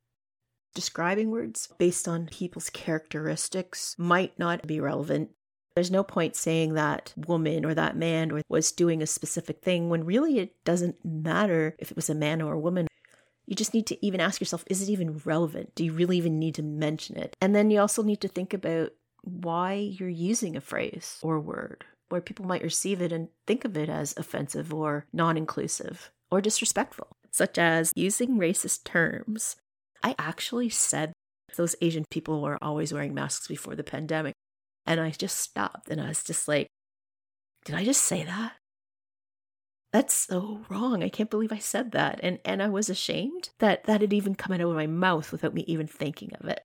describing 0.75 1.31
words 1.31 1.69
based 1.79 2.07
on 2.07 2.27
people's 2.27 2.69
characteristics 2.69 3.95
might 3.97 4.37
not 4.37 4.67
be 4.67 4.79
relevant. 4.79 5.31
There's 5.75 5.89
no 5.89 6.03
point 6.03 6.35
saying 6.35 6.75
that 6.75 7.13
woman 7.17 7.65
or 7.65 7.73
that 7.73 7.97
man 7.97 8.43
was 8.47 8.71
doing 8.71 9.01
a 9.01 9.07
specific 9.07 9.61
thing 9.61 9.89
when 9.89 10.05
really 10.05 10.37
it 10.37 10.63
doesn't 10.63 11.03
matter 11.03 11.75
if 11.79 11.89
it 11.89 11.95
was 11.95 12.09
a 12.09 12.15
man 12.15 12.41
or 12.41 12.53
a 12.53 12.59
woman. 12.59 12.87
You 13.47 13.55
just 13.55 13.73
need 13.73 13.87
to 13.87 14.05
even 14.05 14.21
ask 14.21 14.39
yourself, 14.39 14.63
is 14.67 14.81
it 14.81 14.89
even 14.89 15.21
relevant? 15.25 15.75
Do 15.75 15.83
you 15.83 15.93
really 15.93 16.17
even 16.17 16.39
need 16.39 16.55
to 16.55 16.63
mention 16.63 17.17
it? 17.17 17.35
And 17.41 17.55
then 17.55 17.71
you 17.71 17.79
also 17.79 18.03
need 18.03 18.21
to 18.21 18.27
think 18.27 18.53
about 18.53 18.91
why 19.21 19.73
you're 19.73 20.09
using 20.09 20.55
a 20.55 20.61
phrase 20.61 21.19
or 21.21 21.39
word 21.39 21.85
where 22.09 22.21
people 22.21 22.45
might 22.45 22.63
receive 22.63 23.01
it 23.01 23.11
and 23.11 23.29
think 23.47 23.65
of 23.65 23.75
it 23.75 23.89
as 23.89 24.13
offensive 24.17 24.73
or 24.73 25.07
non 25.11 25.37
inclusive 25.37 26.11
or 26.31 26.41
disrespectful, 26.41 27.17
such 27.31 27.57
as 27.57 27.91
using 27.95 28.37
racist 28.37 28.83
terms 28.83 29.57
I 30.05 30.13
actually 30.19 30.69
said 30.69 31.13
those 31.57 31.75
Asian 31.81 32.05
people 32.11 32.39
were 32.39 32.63
always 32.63 32.93
wearing 32.93 33.15
masks 33.15 33.47
before 33.47 33.75
the 33.75 33.83
pandemic. 33.83 34.35
And 34.85 34.99
I 34.99 35.09
just 35.09 35.39
stopped 35.39 35.89
and 35.89 35.99
I 35.99 36.09
was 36.09 36.23
just 36.23 36.47
like, 36.47 36.67
did 37.65 37.73
I 37.73 37.83
just 37.83 38.03
say 38.03 38.23
that? 38.23 38.53
That's 39.91 40.13
so 40.13 40.61
wrong. 40.69 41.03
I 41.03 41.09
can't 41.09 41.31
believe 41.31 41.51
I 41.51 41.57
said 41.57 41.91
that. 41.93 42.19
And 42.21 42.37
and 42.45 42.61
I 42.61 42.67
was 42.69 42.87
ashamed 42.87 43.49
that 43.57 43.85
that 43.85 44.01
had 44.01 44.13
even 44.13 44.35
come 44.35 44.53
out 44.53 44.61
of 44.61 44.75
my 44.75 44.85
mouth 44.85 45.31
without 45.31 45.55
me 45.55 45.63
even 45.67 45.87
thinking 45.87 46.33
of 46.39 46.47
it. 46.47 46.61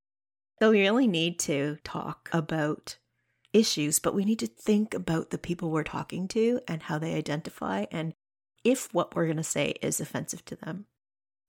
So 0.59 0.71
we 0.71 0.83
really 0.83 1.07
need 1.07 1.39
to 1.41 1.79
talk 1.83 2.29
about 2.33 2.99
issues, 3.55 4.01
but 4.01 4.15
we 4.15 4.27
need 4.27 4.41
to 4.41 4.47
think 4.47 4.93
about 4.93 5.31
the 5.31 5.39
people 5.39 5.71
we're 5.71 5.83
talking 5.83 6.29
to 6.29 6.61
and 6.69 6.83
how 6.83 6.99
they 6.99 7.15
identify 7.15 7.87
and 7.91 8.13
if 8.65 8.93
what 8.93 9.15
we're 9.15 9.25
going 9.25 9.39
to 9.39 9.43
say 9.43 9.77
is 9.81 9.99
offensive 9.99 10.45
to 10.45 10.57
them. 10.57 10.85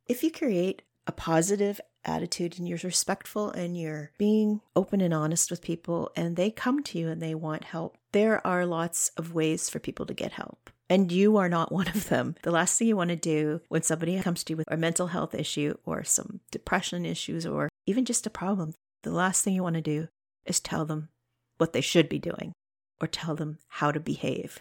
If 0.08 0.24
you 0.24 0.32
create 0.32 0.84
a 1.08 1.12
positive 1.12 1.82
attitude 2.04 2.58
and 2.58 2.68
you're 2.68 2.80
respectful 2.84 3.50
and 3.52 3.78
you're 3.78 4.12
being 4.18 4.62
open 4.76 5.02
and 5.02 5.14
honest 5.14 5.52
with 5.52 5.62
people 5.62 6.12
and 6.16 6.36
they 6.36 6.50
come 6.50 6.84
to 6.84 6.98
you 6.98 7.10
and 7.10 7.22
they 7.22 7.36
want 7.36 7.64
help, 7.64 7.98
there 8.12 8.46
are 8.46 8.66
lots 8.66 9.10
of 9.18 9.34
ways 9.34 9.70
for 9.70 9.80
people 9.80 10.06
to 10.06 10.14
get 10.14 10.34
help. 10.34 10.70
And 10.90 11.12
you 11.12 11.38
are 11.38 11.50
not 11.50 11.72
one 11.82 11.88
of 11.88 12.10
them. 12.10 12.36
The 12.44 12.52
last 12.52 12.78
thing 12.78 12.88
you 12.88 12.98
want 12.98 13.10
to 13.10 13.16
do 13.16 13.62
when 13.70 13.84
somebody 13.84 14.20
comes 14.22 14.44
to 14.44 14.54
you 14.54 14.58
with 14.58 14.72
a 14.72 14.78
mental 14.78 15.08
health 15.08 15.34
issue 15.34 15.76
or 15.86 16.04
some 16.04 16.42
depression 16.52 17.06
issues 17.06 17.46
or 17.46 17.70
even 17.86 18.06
just 18.06 18.28
a 18.28 18.32
problem, 18.32 18.74
the 19.04 19.12
last 19.12 19.44
thing 19.44 19.54
you 19.54 19.64
want 19.64 19.76
to 19.76 19.82
do 19.82 20.08
is 20.46 20.60
tell 20.60 20.86
them 20.86 21.10
what 21.58 21.74
they 21.74 21.82
should 21.82 22.10
be 22.10 22.20
doing 22.20 22.54
or 23.00 23.08
tell 23.08 23.36
them 23.36 23.58
how 23.68 23.92
to 23.92 24.00
behave. 24.00 24.60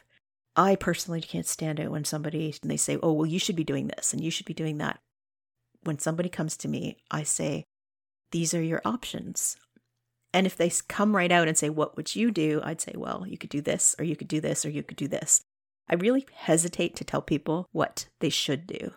I 0.56 0.76
personally 0.76 1.20
can't 1.20 1.46
stand 1.46 1.78
it 1.78 1.90
when 1.90 2.04
somebody 2.04 2.54
and 2.62 2.70
they 2.70 2.76
say, 2.76 2.98
"Oh, 3.02 3.12
well 3.12 3.26
you 3.26 3.38
should 3.38 3.56
be 3.56 3.64
doing 3.64 3.88
this 3.88 4.12
and 4.12 4.22
you 4.22 4.30
should 4.30 4.46
be 4.46 4.54
doing 4.54 4.78
that." 4.78 5.00
When 5.82 5.98
somebody 5.98 6.28
comes 6.28 6.56
to 6.58 6.68
me, 6.68 6.98
I 7.10 7.22
say, 7.22 7.64
These 8.32 8.54
are 8.54 8.62
your 8.62 8.82
options. 8.84 9.56
And 10.32 10.46
if 10.46 10.56
they 10.56 10.70
come 10.88 11.16
right 11.16 11.32
out 11.32 11.48
and 11.48 11.56
say, 11.58 11.70
What 11.70 11.96
would 11.96 12.14
you 12.14 12.30
do? 12.30 12.60
I'd 12.62 12.80
say, 12.80 12.92
Well, 12.96 13.24
you 13.26 13.38
could 13.38 13.50
do 13.50 13.60
this, 13.60 13.94
or 13.98 14.04
you 14.04 14.16
could 14.16 14.28
do 14.28 14.40
this, 14.40 14.64
or 14.64 14.70
you 14.70 14.82
could 14.82 14.96
do 14.96 15.08
this. 15.08 15.42
I 15.88 15.94
really 15.94 16.26
hesitate 16.32 16.94
to 16.96 17.04
tell 17.04 17.22
people 17.22 17.68
what 17.72 18.06
they 18.20 18.30
should 18.30 18.66
do 18.66 18.92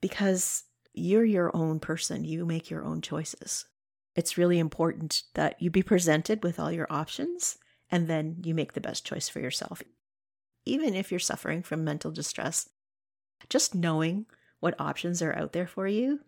because 0.00 0.64
you're 0.94 1.24
your 1.24 1.54
own 1.56 1.80
person. 1.80 2.24
You 2.24 2.46
make 2.46 2.70
your 2.70 2.84
own 2.84 3.00
choices. 3.00 3.66
It's 4.14 4.38
really 4.38 4.58
important 4.58 5.22
that 5.34 5.60
you 5.60 5.70
be 5.70 5.82
presented 5.82 6.42
with 6.42 6.58
all 6.58 6.72
your 6.72 6.86
options 6.90 7.58
and 7.90 8.06
then 8.06 8.36
you 8.44 8.54
make 8.54 8.72
the 8.72 8.80
best 8.80 9.04
choice 9.04 9.28
for 9.28 9.40
yourself. 9.40 9.82
Even 10.64 10.94
if 10.94 11.10
you're 11.10 11.18
suffering 11.18 11.62
from 11.62 11.84
mental 11.84 12.10
distress, 12.10 12.68
just 13.48 13.74
knowing 13.74 14.26
what 14.60 14.80
options 14.80 15.22
are 15.22 15.34
out 15.34 15.52
there 15.52 15.66
for 15.66 15.86
you 15.86 16.20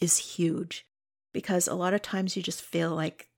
is 0.00 0.16
huge 0.16 0.86
because 1.32 1.68
a 1.68 1.74
lot 1.74 1.94
of 1.94 2.02
times 2.02 2.36
you 2.36 2.42
just 2.42 2.62
feel 2.62 2.94
like 2.94 3.28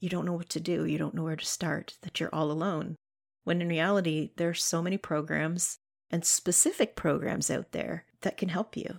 you 0.00 0.08
don't 0.08 0.26
know 0.26 0.32
what 0.32 0.48
to 0.50 0.60
do, 0.60 0.84
you 0.84 0.98
don't 0.98 1.14
know 1.14 1.22
where 1.22 1.36
to 1.36 1.44
start, 1.44 1.96
that 2.02 2.18
you're 2.18 2.34
all 2.34 2.50
alone. 2.50 2.96
When 3.44 3.62
in 3.62 3.68
reality, 3.68 4.30
there 4.36 4.48
are 4.48 4.54
so 4.54 4.82
many 4.82 4.96
programs 4.98 5.78
and 6.10 6.24
specific 6.24 6.96
programs 6.96 7.50
out 7.50 7.72
there 7.72 8.04
that 8.22 8.36
can 8.36 8.48
help 8.48 8.76
you. 8.76 8.98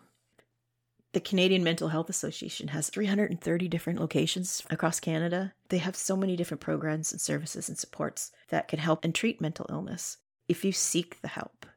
The 1.12 1.20
Canadian 1.20 1.64
Mental 1.64 1.90
Health 1.90 2.10
Association 2.10 2.70
has 2.70 2.90
330 2.90 3.68
different 3.68 4.00
locations 4.00 4.64
across 4.72 5.00
Canada. 5.00 5.54
They 5.70 5.78
have 5.78 5.96
so 5.96 6.18
many 6.18 6.36
different 6.36 6.62
programs 6.62 7.12
and 7.12 7.22
services 7.22 7.70
and 7.70 7.78
supports 7.78 8.32
that 8.50 8.68
can 8.68 8.80
help 8.80 9.04
and 9.04 9.14
treat 9.14 9.40
mental 9.40 9.68
illness 9.70 10.18
if 10.48 10.66
you 10.66 10.72
seek 10.72 11.22
the 11.22 11.28
help. 11.28 11.68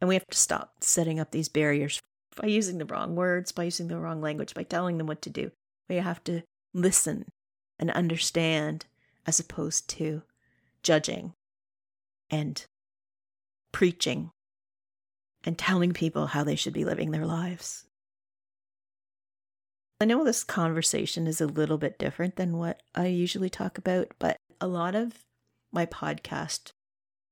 And 0.00 0.08
we 0.08 0.14
have 0.14 0.26
to 0.26 0.38
stop 0.38 0.76
setting 0.80 1.20
up 1.20 1.32
these 1.32 1.50
barriers 1.50 2.00
by 2.36 2.48
using 2.48 2.78
the 2.78 2.84
wrong 2.84 3.14
words, 3.14 3.52
by 3.52 3.64
using 3.64 3.88
the 3.88 3.98
wrong 3.98 4.20
language, 4.20 4.54
by 4.54 4.62
telling 4.62 4.98
them 4.98 5.06
what 5.06 5.22
to 5.22 5.30
do. 5.30 5.50
We 5.88 5.96
have 5.96 6.22
to 6.24 6.42
listen 6.74 7.26
and 7.78 7.90
understand 7.90 8.86
as 9.26 9.38
opposed 9.38 9.88
to 9.90 10.22
judging 10.82 11.32
and 12.30 12.64
preaching 13.72 14.30
and 15.44 15.58
telling 15.58 15.92
people 15.92 16.28
how 16.28 16.44
they 16.44 16.56
should 16.56 16.72
be 16.72 16.84
living 16.84 17.10
their 17.10 17.26
lives. 17.26 17.84
I 20.00 20.04
know 20.04 20.24
this 20.24 20.42
conversation 20.42 21.26
is 21.26 21.40
a 21.40 21.46
little 21.46 21.78
bit 21.78 21.98
different 21.98 22.36
than 22.36 22.58
what 22.58 22.82
I 22.94 23.06
usually 23.06 23.50
talk 23.50 23.78
about, 23.78 24.08
but 24.18 24.36
a 24.60 24.66
lot 24.66 24.94
of 24.94 25.18
my 25.72 25.86
podcast 25.86 26.72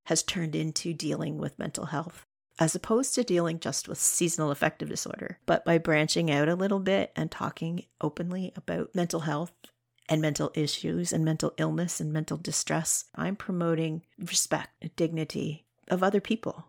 has 0.06 0.22
turned 0.22 0.54
into 0.54 0.94
dealing 0.94 1.38
with 1.38 1.58
mental 1.58 1.86
health 1.86 2.24
as 2.60 2.74
opposed 2.74 3.14
to 3.14 3.24
dealing 3.24 3.58
just 3.58 3.88
with 3.88 3.98
seasonal 3.98 4.50
affective 4.50 4.90
disorder. 4.90 5.38
But 5.46 5.64
by 5.64 5.78
branching 5.78 6.30
out 6.30 6.48
a 6.48 6.54
little 6.54 6.78
bit 6.78 7.10
and 7.16 7.30
talking 7.30 7.86
openly 8.02 8.52
about 8.54 8.94
mental 8.94 9.20
health 9.20 9.52
and 10.10 10.20
mental 10.20 10.52
issues 10.54 11.10
and 11.12 11.24
mental 11.24 11.54
illness 11.56 12.00
and 12.00 12.12
mental 12.12 12.36
distress, 12.36 13.06
I'm 13.14 13.34
promoting 13.34 14.02
respect 14.18 14.74
and 14.82 14.94
dignity 14.94 15.64
of 15.88 16.02
other 16.02 16.20
people. 16.20 16.66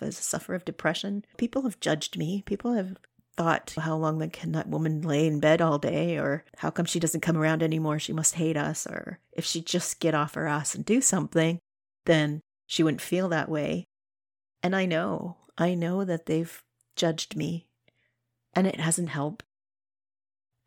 As 0.00 0.18
a 0.18 0.22
sufferer 0.22 0.54
of 0.54 0.64
depression, 0.64 1.24
people 1.36 1.62
have 1.62 1.80
judged 1.80 2.16
me. 2.16 2.42
People 2.46 2.74
have 2.74 2.96
thought, 3.36 3.74
how 3.78 3.96
long 3.96 4.28
can 4.30 4.52
that 4.52 4.68
woman 4.68 5.02
lay 5.02 5.26
in 5.26 5.40
bed 5.40 5.60
all 5.60 5.78
day? 5.78 6.16
Or 6.16 6.44
how 6.58 6.70
come 6.70 6.86
she 6.86 7.00
doesn't 7.00 7.20
come 7.20 7.36
around 7.36 7.62
anymore? 7.62 7.98
She 7.98 8.12
must 8.12 8.34
hate 8.34 8.56
us. 8.56 8.86
Or 8.86 9.18
if 9.32 9.44
she'd 9.44 9.66
just 9.66 10.00
get 10.00 10.14
off 10.14 10.34
her 10.34 10.46
ass 10.46 10.74
and 10.74 10.84
do 10.84 11.00
something, 11.00 11.58
then 12.04 12.40
she 12.66 12.82
wouldn't 12.82 13.00
feel 13.00 13.28
that 13.28 13.48
way. 13.48 13.84
And 14.62 14.76
I 14.76 14.86
know, 14.86 15.36
I 15.58 15.74
know 15.74 16.04
that 16.04 16.26
they've 16.26 16.62
judged 16.96 17.36
me 17.36 17.66
and 18.54 18.66
it 18.66 18.80
hasn't 18.80 19.08
helped. 19.10 19.44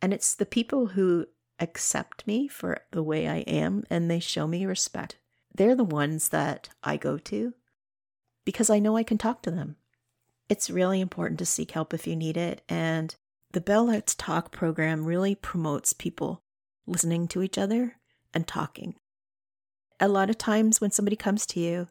And 0.01 0.13
it's 0.13 0.36
the 0.36 0.45
people 0.45 0.88
who 0.88 1.27
accept 1.60 2.27
me 2.27 2.47
for 2.47 2.79
the 2.91 3.03
way 3.03 3.27
I 3.27 3.38
am 3.39 3.84
and 3.89 4.10
they 4.10 4.19
show 4.19 4.47
me 4.47 4.65
respect. 4.65 5.17
They're 5.53 5.75
the 5.75 5.84
ones 5.84 6.29
that 6.29 6.69
I 6.84 6.97
go 6.97 7.17
to 7.17 7.53
because 8.43 8.69
I 8.69 8.79
know 8.79 8.97
I 8.97 9.03
can 9.03 9.17
talk 9.17 9.41
to 9.43 9.51
them. 9.51 9.77
It's 10.49 10.69
really 10.69 11.01
important 11.01 11.39
to 11.39 11.45
seek 11.45 11.71
help 11.71 11.93
if 11.93 12.05
you 12.05 12.15
need 12.15 12.38
it. 12.38 12.62
And 12.69 13.15
the 13.51 13.62
Bell 13.62 13.86
Let's 13.86 14.13
Talk 14.13 14.51
program 14.51 15.05
really 15.05 15.34
promotes 15.34 15.93
people 15.93 16.41
listening 16.86 17.27
to 17.29 17.41
each 17.41 17.58
other 17.58 17.95
and 18.34 18.45
talking. 18.45 18.95
A 19.99 20.08
lot 20.10 20.29
of 20.29 20.38
times 20.38 20.81
when 20.81 20.91
somebody 20.91 21.15
comes 21.15 21.45
to 21.47 21.60
you, 21.60 21.88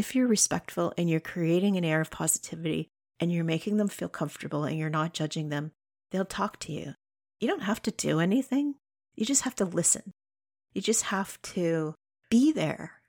if 0.00 0.16
you're 0.16 0.26
respectful 0.26 0.94
and 0.96 1.10
you're 1.10 1.20
creating 1.20 1.76
an 1.76 1.84
air 1.84 2.00
of 2.00 2.10
positivity 2.10 2.88
and 3.20 3.30
you're 3.30 3.44
making 3.44 3.76
them 3.76 3.86
feel 3.86 4.08
comfortable 4.08 4.64
and 4.64 4.78
you're 4.78 4.88
not 4.88 5.12
judging 5.12 5.50
them, 5.50 5.72
they'll 6.10 6.24
talk 6.24 6.58
to 6.58 6.72
you. 6.72 6.94
You 7.38 7.46
don't 7.46 7.64
have 7.64 7.82
to 7.82 7.90
do 7.90 8.18
anything, 8.18 8.76
you 9.14 9.26
just 9.26 9.42
have 9.42 9.54
to 9.56 9.66
listen. 9.66 10.12
You 10.72 10.80
just 10.80 11.02
have 11.04 11.40
to 11.42 11.94
be 12.30 12.50
there. 12.50 13.02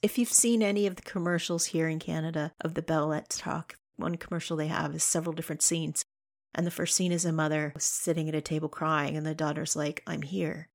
If 0.00 0.16
you've 0.16 0.32
seen 0.32 0.62
any 0.62 0.86
of 0.86 0.96
the 0.96 1.02
commercials 1.02 1.66
here 1.66 1.88
in 1.88 1.98
Canada 1.98 2.52
of 2.62 2.72
the 2.72 2.80
Bell 2.80 3.08
Let's 3.08 3.36
Talk, 3.36 3.74
one 3.96 4.16
commercial 4.16 4.56
they 4.56 4.68
have 4.68 4.94
is 4.94 5.04
several 5.04 5.34
different 5.34 5.60
scenes. 5.60 6.06
And 6.54 6.66
the 6.66 6.70
first 6.70 6.96
scene 6.96 7.12
is 7.12 7.26
a 7.26 7.32
mother 7.32 7.74
sitting 7.76 8.30
at 8.30 8.34
a 8.34 8.40
table 8.40 8.70
crying, 8.70 9.14
and 9.14 9.26
the 9.26 9.34
daughter's 9.34 9.76
like, 9.76 10.02
I'm 10.06 10.22
here. 10.22 10.70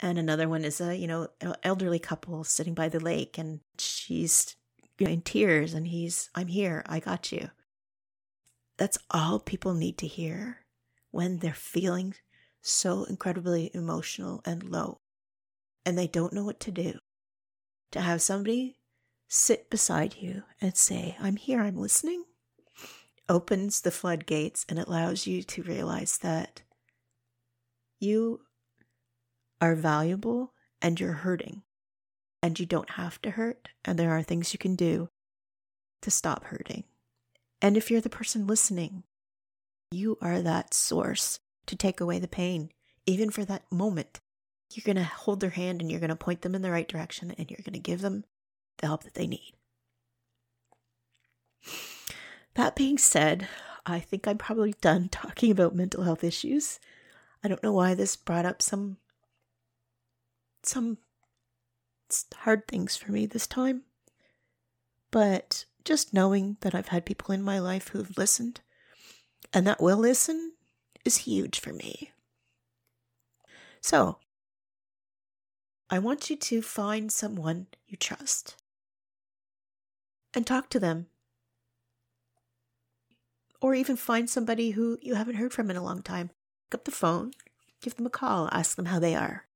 And 0.00 0.16
another 0.16 0.48
one 0.48 0.64
is 0.64 0.80
a, 0.80 0.96
you 0.96 1.06
know, 1.06 1.28
elderly 1.62 1.98
couple 1.98 2.42
sitting 2.42 2.72
by 2.72 2.88
the 2.88 3.00
lake, 3.00 3.36
and 3.36 3.60
she's 3.78 4.56
in 5.06 5.22
tears, 5.22 5.74
and 5.74 5.86
he's, 5.86 6.30
I'm 6.34 6.48
here, 6.48 6.82
I 6.86 7.00
got 7.00 7.30
you. 7.32 7.50
That's 8.76 8.98
all 9.10 9.38
people 9.38 9.74
need 9.74 9.98
to 9.98 10.06
hear 10.06 10.58
when 11.10 11.38
they're 11.38 11.52
feeling 11.52 12.14
so 12.62 13.04
incredibly 13.04 13.70
emotional 13.74 14.40
and 14.44 14.62
low, 14.62 15.00
and 15.84 15.96
they 15.96 16.06
don't 16.06 16.32
know 16.32 16.44
what 16.44 16.60
to 16.60 16.70
do. 16.70 16.98
To 17.92 18.00
have 18.00 18.20
somebody 18.20 18.76
sit 19.28 19.70
beside 19.70 20.16
you 20.16 20.42
and 20.60 20.76
say, 20.76 21.16
I'm 21.20 21.36
here, 21.36 21.60
I'm 21.60 21.76
listening, 21.76 22.24
opens 23.28 23.80
the 23.80 23.90
floodgates 23.90 24.64
and 24.68 24.78
allows 24.78 25.26
you 25.26 25.42
to 25.42 25.62
realize 25.62 26.18
that 26.18 26.62
you 28.00 28.40
are 29.60 29.74
valuable 29.74 30.52
and 30.80 30.98
you're 30.98 31.12
hurting 31.12 31.62
and 32.42 32.58
you 32.58 32.66
don't 32.66 32.90
have 32.90 33.20
to 33.22 33.30
hurt 33.30 33.68
and 33.84 33.98
there 33.98 34.12
are 34.16 34.22
things 34.22 34.52
you 34.52 34.58
can 34.58 34.76
do 34.76 35.08
to 36.02 36.10
stop 36.10 36.44
hurting. 36.44 36.84
And 37.60 37.76
if 37.76 37.90
you're 37.90 38.00
the 38.00 38.08
person 38.08 38.46
listening, 38.46 39.02
you 39.90 40.18
are 40.20 40.40
that 40.42 40.74
source 40.74 41.40
to 41.66 41.76
take 41.76 42.00
away 42.00 42.18
the 42.18 42.28
pain, 42.28 42.70
even 43.06 43.30
for 43.30 43.44
that 43.44 43.70
moment. 43.70 44.20
You're 44.72 44.84
going 44.84 44.96
to 44.96 45.04
hold 45.04 45.40
their 45.40 45.50
hand 45.50 45.80
and 45.80 45.90
you're 45.90 46.00
going 46.00 46.10
to 46.10 46.16
point 46.16 46.42
them 46.42 46.54
in 46.54 46.62
the 46.62 46.70
right 46.70 46.86
direction 46.86 47.34
and 47.36 47.50
you're 47.50 47.64
going 47.64 47.72
to 47.72 47.78
give 47.78 48.00
them 48.00 48.24
the 48.78 48.86
help 48.86 49.04
that 49.04 49.14
they 49.14 49.26
need. 49.26 49.54
That 52.54 52.76
being 52.76 52.98
said, 52.98 53.48
I 53.86 54.00
think 54.00 54.28
I'm 54.28 54.38
probably 54.38 54.74
done 54.80 55.08
talking 55.12 55.50
about 55.50 55.74
mental 55.74 56.04
health 56.04 56.22
issues. 56.22 56.78
I 57.42 57.48
don't 57.48 57.62
know 57.62 57.72
why 57.72 57.94
this 57.94 58.16
brought 58.16 58.46
up 58.46 58.60
some 58.60 58.98
some 60.64 60.98
hard 62.40 62.66
things 62.66 62.96
for 62.96 63.12
me 63.12 63.26
this 63.26 63.46
time. 63.46 63.82
But 65.10 65.64
just 65.84 66.12
knowing 66.12 66.56
that 66.60 66.74
I've 66.74 66.88
had 66.88 67.06
people 67.06 67.34
in 67.34 67.42
my 67.42 67.58
life 67.58 67.88
who've 67.88 68.16
listened 68.18 68.60
and 69.52 69.66
that 69.66 69.80
will 69.80 69.96
listen 69.96 70.52
is 71.04 71.18
huge 71.18 71.60
for 71.60 71.72
me. 71.72 72.12
So, 73.80 74.18
I 75.90 75.98
want 75.98 76.28
you 76.28 76.36
to 76.36 76.60
find 76.60 77.10
someone 77.10 77.68
you 77.86 77.96
trust 77.96 78.56
and 80.34 80.46
talk 80.46 80.68
to 80.70 80.80
them 80.80 81.06
or 83.60 83.74
even 83.74 83.96
find 83.96 84.28
somebody 84.28 84.70
who 84.70 84.98
you 85.00 85.14
haven't 85.14 85.36
heard 85.36 85.52
from 85.52 85.70
in 85.70 85.76
a 85.76 85.82
long 85.82 86.02
time. 86.02 86.30
Pick 86.70 86.80
up 86.80 86.84
the 86.84 86.90
phone, 86.90 87.32
give 87.80 87.96
them 87.96 88.06
a 88.06 88.10
call, 88.10 88.48
ask 88.52 88.76
them 88.76 88.86
how 88.86 88.98
they 88.98 89.14
are. 89.14 89.47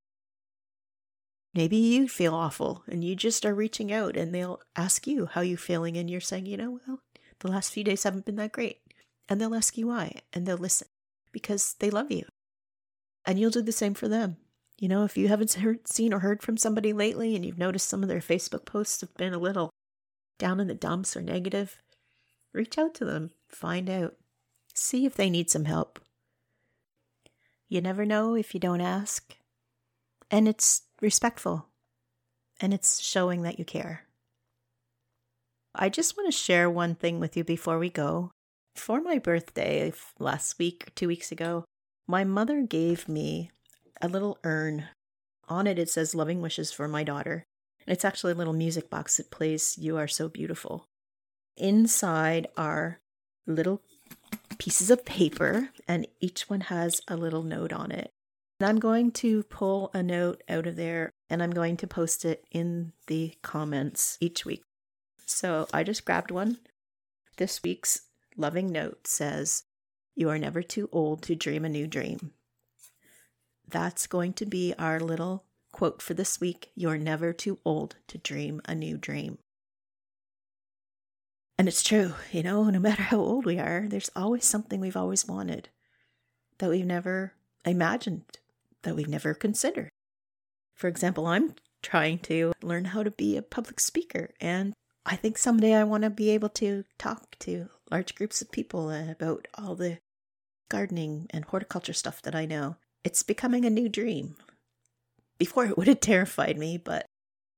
Maybe 1.54 1.76
you 1.76 2.08
feel 2.08 2.34
awful 2.34 2.82
and 2.88 3.04
you 3.04 3.14
just 3.14 3.44
are 3.44 3.54
reaching 3.54 3.92
out 3.92 4.16
and 4.16 4.34
they'll 4.34 4.60
ask 4.74 5.06
you 5.06 5.26
how 5.26 5.42
you're 5.42 5.58
feeling 5.58 5.96
and 5.96 6.08
you're 6.08 6.20
saying, 6.20 6.46
you 6.46 6.56
know, 6.56 6.80
well, 6.86 7.00
the 7.40 7.48
last 7.48 7.72
few 7.72 7.84
days 7.84 8.04
haven't 8.04 8.24
been 8.24 8.36
that 8.36 8.52
great. 8.52 8.78
And 9.28 9.40
they'll 9.40 9.54
ask 9.54 9.76
you 9.76 9.88
why 9.88 10.20
and 10.32 10.46
they'll 10.46 10.56
listen 10.56 10.88
because 11.30 11.74
they 11.78 11.90
love 11.90 12.10
you. 12.10 12.24
And 13.26 13.38
you'll 13.38 13.50
do 13.50 13.62
the 13.62 13.72
same 13.72 13.94
for 13.94 14.08
them. 14.08 14.38
You 14.78 14.88
know, 14.88 15.04
if 15.04 15.16
you 15.16 15.28
haven't 15.28 15.52
heard, 15.54 15.86
seen 15.86 16.14
or 16.14 16.20
heard 16.20 16.42
from 16.42 16.56
somebody 16.56 16.92
lately 16.92 17.36
and 17.36 17.44
you've 17.44 17.58
noticed 17.58 17.88
some 17.88 18.02
of 18.02 18.08
their 18.08 18.20
Facebook 18.20 18.64
posts 18.64 19.00
have 19.02 19.14
been 19.14 19.34
a 19.34 19.38
little 19.38 19.70
down 20.38 20.58
in 20.58 20.68
the 20.68 20.74
dumps 20.74 21.16
or 21.16 21.20
negative, 21.20 21.78
reach 22.52 22.78
out 22.78 22.94
to 22.94 23.04
them 23.04 23.30
Find 23.52 23.90
out. 23.90 24.14
See 24.74 25.04
if 25.04 25.14
they 25.14 25.28
need 25.28 25.50
some 25.50 25.66
help. 25.66 26.00
You 27.68 27.80
never 27.80 28.06
know 28.06 28.34
if 28.34 28.54
you 28.54 28.60
don't 28.60 28.80
ask. 28.80 29.36
And 30.30 30.48
it's 30.48 30.82
respectful. 31.02 31.66
And 32.60 32.72
it's 32.72 33.00
showing 33.00 33.42
that 33.42 33.58
you 33.58 33.64
care. 33.64 34.06
I 35.74 35.88
just 35.88 36.16
want 36.16 36.32
to 36.32 36.38
share 36.38 36.70
one 36.70 36.94
thing 36.94 37.18
with 37.18 37.36
you 37.36 37.44
before 37.44 37.78
we 37.78 37.90
go. 37.90 38.30
For 38.76 39.00
my 39.00 39.18
birthday 39.18 39.92
last 40.18 40.58
week, 40.58 40.94
two 40.94 41.08
weeks 41.08 41.32
ago, 41.32 41.64
my 42.06 42.24
mother 42.24 42.62
gave 42.62 43.08
me 43.08 43.50
a 44.00 44.08
little 44.08 44.38
urn. 44.44 44.86
On 45.48 45.66
it, 45.66 45.78
it 45.78 45.90
says 45.90 46.14
loving 46.14 46.40
wishes 46.40 46.72
for 46.72 46.88
my 46.88 47.04
daughter. 47.04 47.44
And 47.86 47.92
it's 47.92 48.04
actually 48.04 48.32
a 48.32 48.36
little 48.36 48.52
music 48.52 48.88
box 48.88 49.16
that 49.16 49.30
plays 49.30 49.76
You 49.78 49.96
Are 49.96 50.08
So 50.08 50.28
Beautiful. 50.28 50.86
Inside 51.56 52.46
are 52.56 53.00
little 53.46 53.82
pieces 54.58 54.90
of 54.90 55.04
paper, 55.04 55.70
and 55.88 56.06
each 56.20 56.48
one 56.48 56.62
has 56.62 57.00
a 57.08 57.16
little 57.16 57.42
note 57.42 57.72
on 57.72 57.90
it. 57.90 58.10
And 58.62 58.68
I'm 58.68 58.78
going 58.78 59.10
to 59.14 59.42
pull 59.42 59.90
a 59.92 60.04
note 60.04 60.44
out 60.48 60.68
of 60.68 60.76
there 60.76 61.10
and 61.28 61.42
I'm 61.42 61.50
going 61.50 61.76
to 61.78 61.88
post 61.88 62.24
it 62.24 62.44
in 62.52 62.92
the 63.08 63.34
comments 63.42 64.16
each 64.20 64.44
week. 64.44 64.62
So 65.26 65.66
I 65.74 65.82
just 65.82 66.04
grabbed 66.04 66.30
one. 66.30 66.58
This 67.38 67.60
week's 67.64 68.02
loving 68.36 68.70
note 68.70 69.08
says, 69.08 69.64
You 70.14 70.28
are 70.28 70.38
never 70.38 70.62
too 70.62 70.88
old 70.92 71.22
to 71.22 71.34
dream 71.34 71.64
a 71.64 71.68
new 71.68 71.88
dream. 71.88 72.34
That's 73.68 74.06
going 74.06 74.34
to 74.34 74.46
be 74.46 74.74
our 74.78 75.00
little 75.00 75.42
quote 75.72 76.00
for 76.00 76.14
this 76.14 76.40
week. 76.40 76.70
You're 76.76 76.98
never 76.98 77.32
too 77.32 77.58
old 77.64 77.96
to 78.06 78.18
dream 78.18 78.62
a 78.66 78.76
new 78.76 78.96
dream. 78.96 79.38
And 81.58 81.66
it's 81.66 81.82
true, 81.82 82.14
you 82.30 82.44
know, 82.44 82.70
no 82.70 82.78
matter 82.78 83.02
how 83.02 83.18
old 83.18 83.44
we 83.44 83.58
are, 83.58 83.86
there's 83.88 84.10
always 84.14 84.44
something 84.44 84.78
we've 84.78 84.96
always 84.96 85.26
wanted. 85.26 85.70
that 86.58 86.70
we've 86.70 86.86
never 86.86 87.32
imagined, 87.64 88.38
that 88.82 88.96
we've 88.96 89.08
never 89.08 89.34
considered. 89.34 89.90
For 90.74 90.88
example, 90.88 91.26
I'm 91.26 91.54
trying 91.82 92.18
to 92.20 92.52
learn 92.62 92.86
how 92.86 93.02
to 93.02 93.10
be 93.10 93.36
a 93.36 93.42
public 93.42 93.80
speaker, 93.80 94.30
and 94.40 94.72
I 95.04 95.16
think 95.16 95.36
someday 95.36 95.74
I 95.74 95.84
want 95.84 96.04
to 96.04 96.10
be 96.10 96.30
able 96.30 96.48
to 96.50 96.84
talk 96.98 97.36
to 97.40 97.68
large 97.90 98.14
groups 98.14 98.40
of 98.40 98.52
people 98.52 98.90
about 98.90 99.48
all 99.54 99.74
the 99.74 99.98
gardening 100.70 101.26
and 101.30 101.44
horticulture 101.44 101.92
stuff 101.92 102.22
that 102.22 102.34
I 102.34 102.46
know. 102.46 102.76
It's 103.04 103.22
becoming 103.22 103.64
a 103.64 103.70
new 103.70 103.88
dream. 103.88 104.36
Before 105.38 105.66
it 105.66 105.76
would 105.76 105.88
have 105.88 106.00
terrified 106.00 106.56
me, 106.56 106.78
but 106.78 107.04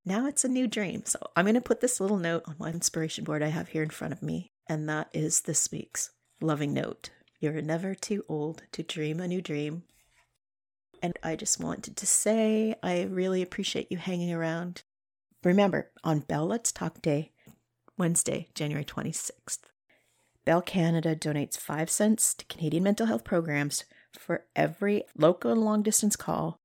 now 0.07 0.27
it's 0.27 0.45
a 0.45 0.49
new 0.49 0.67
dream. 0.67 1.03
So 1.05 1.19
I'm 1.37 1.45
going 1.45 1.55
to 1.55 1.61
put 1.61 1.81
this 1.81 2.01
little 2.01 2.17
note 2.17 2.45
on 2.47 2.57
my 2.59 2.71
inspiration 2.71 3.25
board 3.25 3.43
I 3.43 3.49
have 3.49 3.69
here 3.69 3.83
in 3.83 3.91
front 3.91 4.13
of 4.13 4.23
me, 4.23 4.49
and 4.69 4.89
that 4.89 5.09
is 5.13 5.43
this 5.43 5.71
week's 5.71 6.11
loving 6.41 6.73
note. 6.73 7.11
You're 7.41 7.61
never 7.61 7.95
too 7.95 8.25
old 8.27 8.63
to 8.73 8.83
dream 8.83 9.21
a 9.21 9.29
new 9.29 9.43
dream. 9.43 9.83
And 11.05 11.19
I 11.23 11.37
just 11.37 11.63
wanted 11.63 11.99
to 11.99 12.07
say 12.07 12.77
I 12.83 13.03
really 13.03 13.43
appreciate 13.43 13.93
you 13.93 13.99
hanging 13.99 14.33
around. 14.33 14.85
Remember, 15.45 15.91
on 16.03 16.21
Bell 16.21 16.47
Let's 16.47 16.73
Talk 16.73 17.03
Day, 17.03 17.31
Wednesday, 17.99 18.49
January 18.55 18.87
26th, 18.87 19.59
Bell 20.47 20.63
Canada 20.63 21.15
donates 21.15 21.59
5 21.59 21.91
cents 21.91 22.33
to 22.33 22.47
Canadian 22.47 22.85
mental 22.85 23.05
health 23.05 23.23
programs 23.23 23.85
for 24.19 24.47
every 24.57 25.03
local 25.15 25.53
and 25.53 25.61
long 25.61 25.83
distance 25.83 26.17
call. 26.17 26.57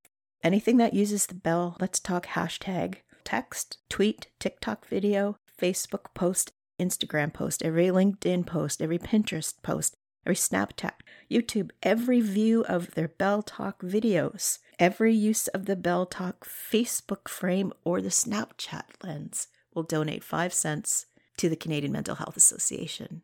Anything 0.41 0.77
that 0.77 0.93
uses 0.93 1.25
the 1.25 1.35
Bell 1.35 1.75
Let's 1.81 1.99
Talk 1.99 2.27
hashtag, 2.27 2.99
text, 3.25 3.79
tweet, 3.89 4.27
TikTok 4.39 4.87
video, 4.87 5.35
Facebook 5.61 6.13
post, 6.13 6.53
Instagram 6.79 7.33
post, 7.33 7.61
every 7.61 7.87
LinkedIn 7.87 8.45
post, 8.45 8.81
every 8.81 8.99
Pinterest 8.99 9.53
post, 9.63 9.97
every 10.25 10.35
Snapchat, 10.35 10.93
YouTube, 11.29 11.71
every 11.81 12.21
view 12.21 12.63
of 12.65 12.95
their 12.95 13.07
Bell 13.07 13.41
Talk 13.41 13.81
videos, 13.81 14.59
every 14.77 15.13
use 15.13 15.47
of 15.49 15.65
the 15.65 15.75
Bell 15.75 16.05
Talk 16.05 16.45
Facebook 16.45 17.27
frame 17.27 17.73
or 17.83 18.01
the 18.01 18.09
Snapchat 18.09 18.83
lens 19.03 19.47
will 19.73 19.83
donate 19.83 20.23
5 20.23 20.53
cents 20.53 21.05
to 21.37 21.49
the 21.49 21.55
Canadian 21.55 21.91
Mental 21.91 22.15
Health 22.15 22.35
Association. 22.35 23.21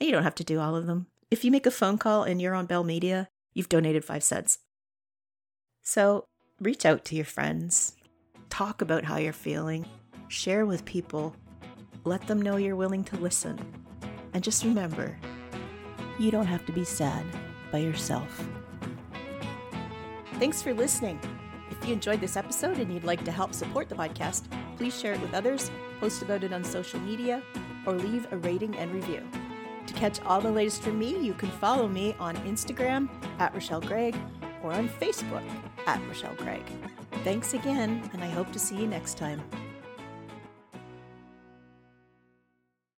And 0.00 0.06
you 0.06 0.12
don't 0.12 0.24
have 0.24 0.34
to 0.36 0.44
do 0.44 0.60
all 0.60 0.76
of 0.76 0.86
them. 0.86 1.06
If 1.30 1.44
you 1.44 1.50
make 1.50 1.66
a 1.66 1.70
phone 1.70 1.98
call 1.98 2.24
and 2.24 2.40
you're 2.40 2.54
on 2.54 2.66
Bell 2.66 2.84
Media, 2.84 3.28
you've 3.54 3.68
donated 3.68 4.04
5 4.04 4.22
cents. 4.22 4.58
So 5.82 6.26
reach 6.60 6.86
out 6.86 7.04
to 7.06 7.16
your 7.16 7.24
friends, 7.24 7.96
talk 8.50 8.82
about 8.82 9.04
how 9.04 9.16
you're 9.16 9.32
feeling, 9.32 9.86
share 10.28 10.66
with 10.66 10.84
people, 10.84 11.34
let 12.04 12.26
them 12.26 12.40
know 12.40 12.56
you're 12.56 12.76
willing 12.76 13.04
to 13.04 13.16
listen. 13.16 13.58
And 14.34 14.44
just 14.44 14.64
remember, 14.64 15.18
you 16.22 16.30
don't 16.30 16.46
have 16.46 16.64
to 16.66 16.72
be 16.72 16.84
sad 16.84 17.24
by 17.72 17.78
yourself. 17.78 18.46
Thanks 20.38 20.62
for 20.62 20.72
listening. 20.72 21.18
If 21.70 21.86
you 21.86 21.94
enjoyed 21.94 22.20
this 22.20 22.36
episode 22.36 22.78
and 22.78 22.92
you'd 22.92 23.04
like 23.04 23.24
to 23.24 23.32
help 23.32 23.52
support 23.52 23.88
the 23.88 23.96
podcast, 23.96 24.44
please 24.76 24.98
share 24.98 25.14
it 25.14 25.20
with 25.20 25.34
others, 25.34 25.70
post 25.98 26.22
about 26.22 26.44
it 26.44 26.52
on 26.52 26.62
social 26.62 27.00
media, 27.00 27.42
or 27.86 27.94
leave 27.94 28.32
a 28.32 28.36
rating 28.36 28.76
and 28.76 28.92
review. 28.92 29.28
To 29.86 29.94
catch 29.94 30.20
all 30.22 30.40
the 30.40 30.50
latest 30.50 30.82
from 30.82 30.98
me, 30.98 31.18
you 31.18 31.34
can 31.34 31.50
follow 31.50 31.88
me 31.88 32.14
on 32.20 32.36
Instagram 32.36 33.08
at 33.40 33.52
Richelle 33.52 33.80
Gregg 33.80 34.16
or 34.62 34.72
on 34.72 34.88
Facebook 34.88 35.44
at 35.86 36.00
Richelle 36.08 36.36
Gregg. 36.36 36.62
Thanks 37.24 37.52
again, 37.54 38.08
and 38.12 38.22
I 38.22 38.28
hope 38.28 38.52
to 38.52 38.60
see 38.60 38.76
you 38.76 38.86
next 38.86 39.18
time. 39.18 39.42